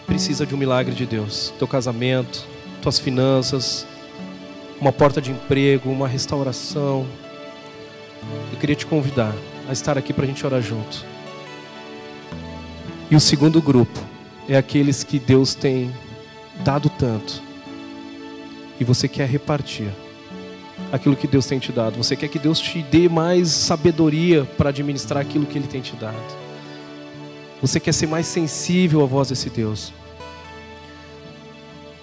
[0.05, 1.51] precisa de um milagre de Deus.
[1.57, 2.45] Teu casamento,
[2.81, 3.87] tuas finanças,
[4.79, 7.05] uma porta de emprego, uma restauração.
[8.51, 9.33] Eu queria te convidar
[9.67, 11.03] a estar aqui para a gente orar junto.
[13.09, 13.99] E o segundo grupo
[14.47, 15.91] é aqueles que Deus tem
[16.63, 17.46] dado tanto
[18.79, 19.89] e você quer repartir
[20.91, 21.97] aquilo que Deus tem te dado.
[21.97, 25.95] Você quer que Deus te dê mais sabedoria para administrar aquilo que Ele tem te
[25.95, 26.15] dado.
[27.61, 29.91] Você quer ser mais sensível à voz desse Deus.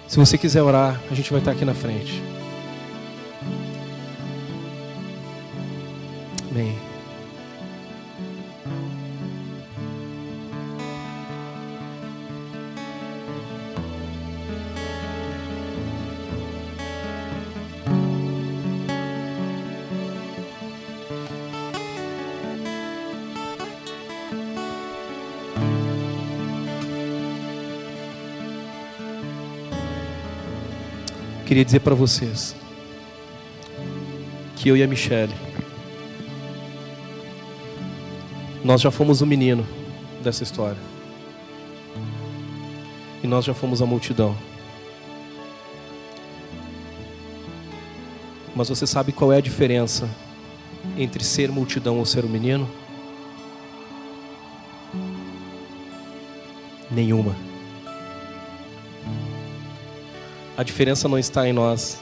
[0.07, 2.21] Se você quiser orar, a gente vai estar aqui na frente.
[6.51, 6.84] Amém.
[31.55, 32.53] Queria dizer para vocês
[34.57, 35.33] que eu e a Michelle,
[38.61, 39.65] nós já fomos o menino
[40.21, 40.77] dessa história.
[43.23, 44.35] E nós já fomos a multidão.
[48.53, 50.09] Mas você sabe qual é a diferença
[50.97, 52.69] entre ser multidão ou ser um menino?
[56.91, 57.44] Nenhuma.
[60.57, 61.99] A diferença não está em nós.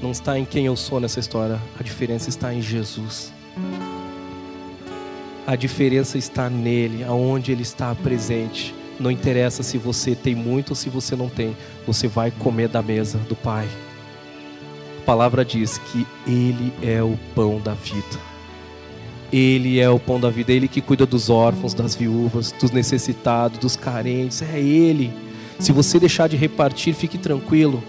[0.00, 1.60] Não está em quem eu sou nessa história.
[1.78, 3.30] A diferença está em Jesus.
[5.46, 8.74] A diferença está nele, aonde ele está presente.
[8.98, 11.54] Não interessa se você tem muito ou se você não tem.
[11.86, 13.68] Você vai comer da mesa do Pai.
[15.02, 18.28] A palavra diz que ele é o pão da vida.
[19.30, 23.58] Ele é o pão da vida, ele que cuida dos órfãos, das viúvas, dos necessitados,
[23.58, 24.40] dos carentes.
[24.40, 25.27] É ele.
[25.58, 27.82] Se você deixar de repartir, fique tranquilo.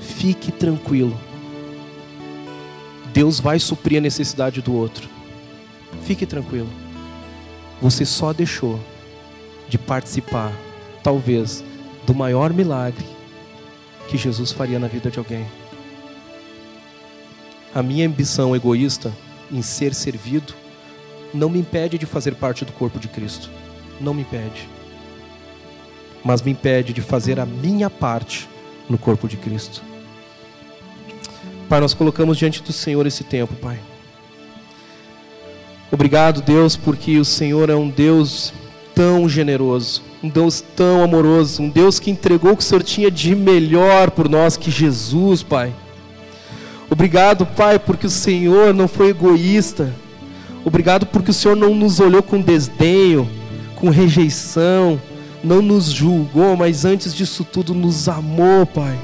[0.00, 1.18] Fique tranquilo.
[3.12, 5.08] Deus vai suprir a necessidade do outro.
[6.02, 6.68] fique tranquilo.
[7.80, 8.78] Você só deixou
[9.68, 10.52] de participar,
[11.02, 11.64] talvez,
[12.04, 13.06] do maior milagre
[14.08, 15.46] que Jesus faria na vida de alguém.
[17.74, 19.12] A minha ambição egoísta
[19.50, 20.52] em ser servido
[21.32, 23.50] não me impede de fazer parte do corpo de Cristo.
[24.00, 24.68] Não me impede.
[26.24, 28.48] Mas me impede de fazer a minha parte
[28.88, 29.82] no corpo de Cristo.
[31.68, 33.78] Pai, nós colocamos diante do Senhor esse tempo, Pai.
[35.90, 38.52] Obrigado, Deus, porque o Senhor é um Deus
[38.94, 43.10] tão generoso, um Deus tão amoroso, um Deus que entregou o que o Senhor tinha
[43.10, 45.72] de melhor por nós, que Jesus, Pai.
[46.90, 49.92] Obrigado, Pai, porque o Senhor não foi egoísta.
[50.64, 53.28] Obrigado porque o Senhor não nos olhou com desdenho,
[53.76, 55.00] com rejeição,
[55.44, 58.96] não nos julgou, mas antes disso tudo nos amou, Pai.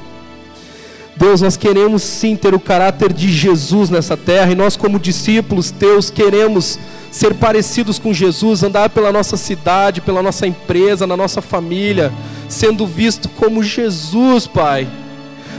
[1.15, 5.69] Deus, nós queremos sim ter o caráter de Jesus nessa terra, e nós, como discípulos
[5.69, 6.79] teus, queremos
[7.11, 12.11] ser parecidos com Jesus, andar pela nossa cidade, pela nossa empresa, na nossa família,
[12.49, 14.87] sendo visto como Jesus, Pai.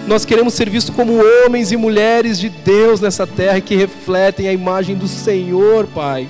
[0.07, 4.53] Nós queremos ser vistos como homens e mulheres de Deus nessa terra que refletem a
[4.53, 6.27] imagem do Senhor, Pai.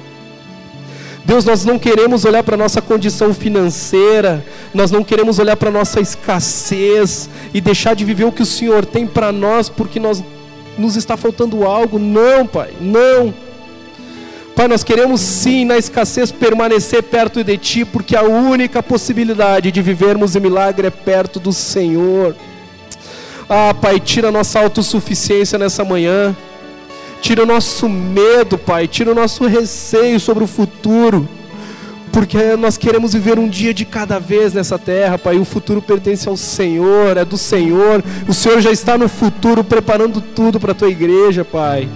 [1.25, 4.45] Deus, nós não queremos olhar para a nossa condição financeira,
[4.75, 8.47] nós não queremos olhar para a nossa escassez e deixar de viver o que o
[8.47, 10.23] Senhor tem para nós porque nós,
[10.77, 11.99] nos está faltando algo.
[11.99, 13.33] Não, Pai, não.
[14.57, 19.81] Pai, nós queremos sim, na escassez, permanecer perto de Ti, porque a única possibilidade de
[19.81, 22.35] vivermos em milagre é perto do Senhor.
[23.49, 26.37] Ah, Pai, tira a nossa autossuficiência nessa manhã,
[27.23, 31.27] tira o nosso medo, Pai, tira o nosso receio sobre o futuro,
[32.13, 35.39] porque nós queremos viver um dia de cada vez nessa terra, Pai.
[35.39, 38.03] O futuro pertence ao Senhor, é do Senhor.
[38.29, 41.89] O Senhor já está no futuro preparando tudo para a tua igreja, Pai.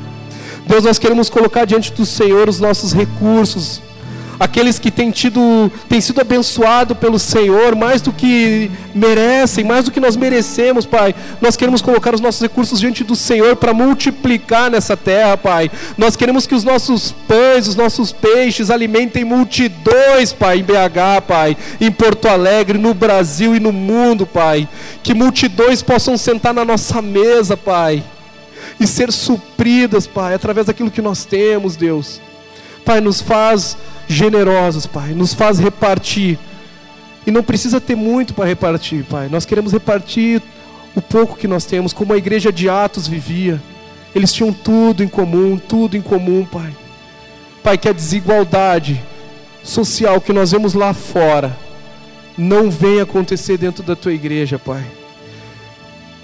[0.64, 3.82] Deus, nós queremos colocar diante do Senhor os nossos recursos,
[4.38, 9.90] aqueles que têm, tido, têm sido abençoados pelo Senhor mais do que merecem, mais do
[9.90, 11.14] que nós merecemos, Pai.
[11.40, 15.70] Nós queremos colocar os nossos recursos diante do Senhor para multiplicar nessa terra, Pai.
[15.96, 21.56] Nós queremos que os nossos pães, os nossos peixes alimentem multidões, Pai, em BH, Pai,
[21.80, 24.68] em Porto Alegre, no Brasil e no mundo, Pai.
[25.02, 28.02] Que multidões possam sentar na nossa mesa, Pai
[28.78, 32.20] e ser supridas, Pai, através daquilo que nós temos, Deus.
[32.86, 33.76] Pai, nos faz
[34.06, 36.38] generosos, Pai, nos faz repartir.
[37.26, 39.28] E não precisa ter muito para repartir, Pai.
[39.28, 40.40] Nós queremos repartir
[40.94, 43.60] o pouco que nós temos, como a igreja de Atos vivia.
[44.14, 46.72] Eles tinham tudo em comum, tudo em comum, Pai.
[47.60, 49.02] Pai, que a desigualdade
[49.64, 51.58] social que nós vemos lá fora
[52.38, 54.84] não venha acontecer dentro da tua igreja, Pai.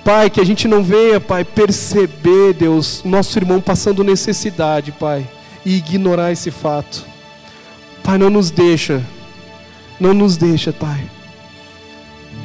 [0.04, 5.26] Pai, que a gente não venha, Pai, perceber, Deus, nosso irmão passando necessidade, Pai,
[5.64, 7.04] e ignorar esse fato.
[8.02, 9.02] Pai, não nos deixa,
[10.00, 11.04] não nos deixa, Pai,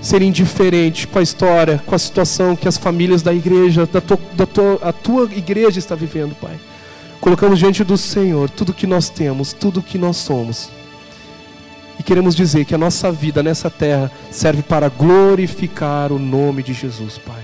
[0.02, 4.20] ser indiferente com a história, com a situação que as famílias da igreja, da tua,
[4.34, 6.60] da tua, a tua igreja está vivendo, Pai.
[7.20, 10.70] Colocamos diante do Senhor tudo que nós temos, tudo que nós somos.
[12.00, 16.74] E queremos dizer que a nossa vida nessa terra serve para glorificar o nome de
[16.74, 17.42] Jesus, Pai.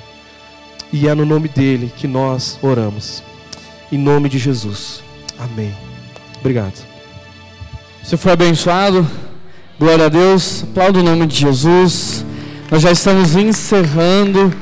[0.91, 3.23] E é no nome dele que nós oramos.
[3.91, 5.03] Em nome de Jesus.
[5.43, 5.75] Amém.
[6.39, 6.85] Obrigado.
[8.01, 9.05] Você foi abençoado.
[9.77, 10.63] Glória a Deus.
[10.63, 12.25] Aplauda o nome de Jesus.
[12.71, 14.53] Nós já estamos encerrando.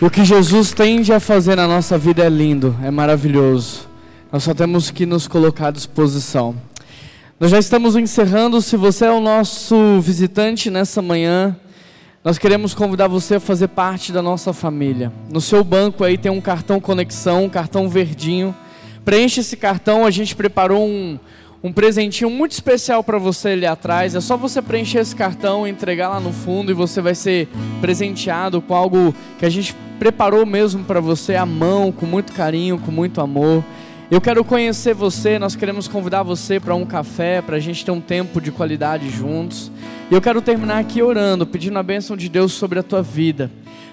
[0.00, 3.88] O que Jesus tende a fazer na nossa vida é lindo, é maravilhoso.
[4.32, 6.56] Nós só temos que nos colocar à disposição.
[7.38, 8.60] Nós já estamos encerrando.
[8.60, 11.56] Se você é o nosso visitante nessa manhã,
[12.24, 15.12] nós queremos convidar você a fazer parte da nossa família.
[15.30, 18.52] No seu banco aí tem um cartão conexão, um cartão verdinho.
[19.06, 20.04] Preenche esse cartão.
[20.04, 21.16] A gente preparou um,
[21.62, 24.16] um presentinho muito especial para você ali atrás.
[24.16, 27.48] É só você preencher esse cartão, entregar lá no fundo e você vai ser
[27.80, 32.80] presenteado com algo que a gente preparou mesmo para você à mão, com muito carinho,
[32.80, 33.62] com muito amor.
[34.10, 37.92] Eu quero conhecer você, nós queremos convidar você para um café, para a gente ter
[37.92, 39.70] um tempo de qualidade juntos.
[40.10, 43.52] E eu quero terminar aqui orando, pedindo a bênção de Deus sobre a tua vida.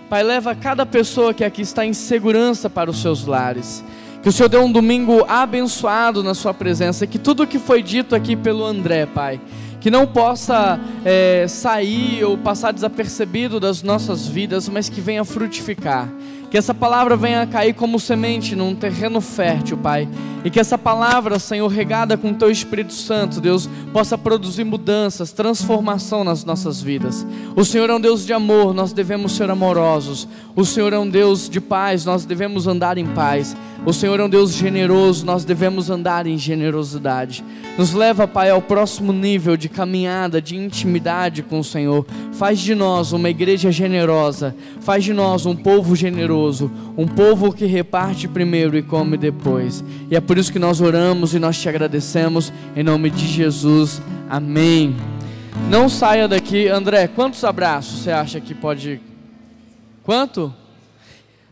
[0.09, 3.84] Pai, leva cada pessoa que aqui está em segurança para os seus lares.
[4.24, 7.05] Que o Senhor dê um domingo abençoado na sua presença.
[7.05, 9.38] Que tudo que foi dito aqui pelo André, Pai,
[9.82, 16.07] que não possa é, sair ou passar desapercebido das nossas vidas, mas que venha frutificar.
[16.49, 20.07] Que essa palavra venha cair como semente num terreno fértil, Pai.
[20.45, 26.24] E que essa palavra, Senhor, regada com Teu Espírito Santo, Deus, possa produzir mudanças, transformação
[26.24, 27.28] nas nossas vidas.
[27.55, 30.30] O Senhor é um Deus de amor, nós devemos ser amorosos.
[30.55, 33.53] O Senhor é um Deus de paz, nós devemos andar em paz.
[33.86, 37.43] O Senhor é um Deus generoso, nós devemos andar em generosidade.
[37.77, 42.05] Nos leva, Pai, ao próximo nível de caminhada, de intimidade com o Senhor.
[42.31, 47.65] Faz de nós uma igreja generosa, faz de nós um povo generoso, um povo que
[47.65, 49.84] reparte primeiro e come depois.
[50.09, 54.01] E é por isso que nós oramos e nós te agradecemos, em nome de Jesus.
[54.29, 54.95] Amém.
[55.69, 57.07] Não saia daqui, André.
[57.07, 59.01] Quantos abraços você acha que pode?
[60.03, 60.53] Quanto?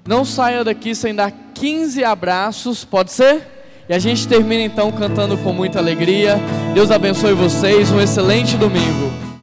[0.08, 3.47] Não saia daqui sem dar 15 abraços, pode ser?
[3.88, 6.39] E a gente termina então cantando com muita alegria.
[6.74, 9.30] Deus abençoe vocês, um excelente domingo.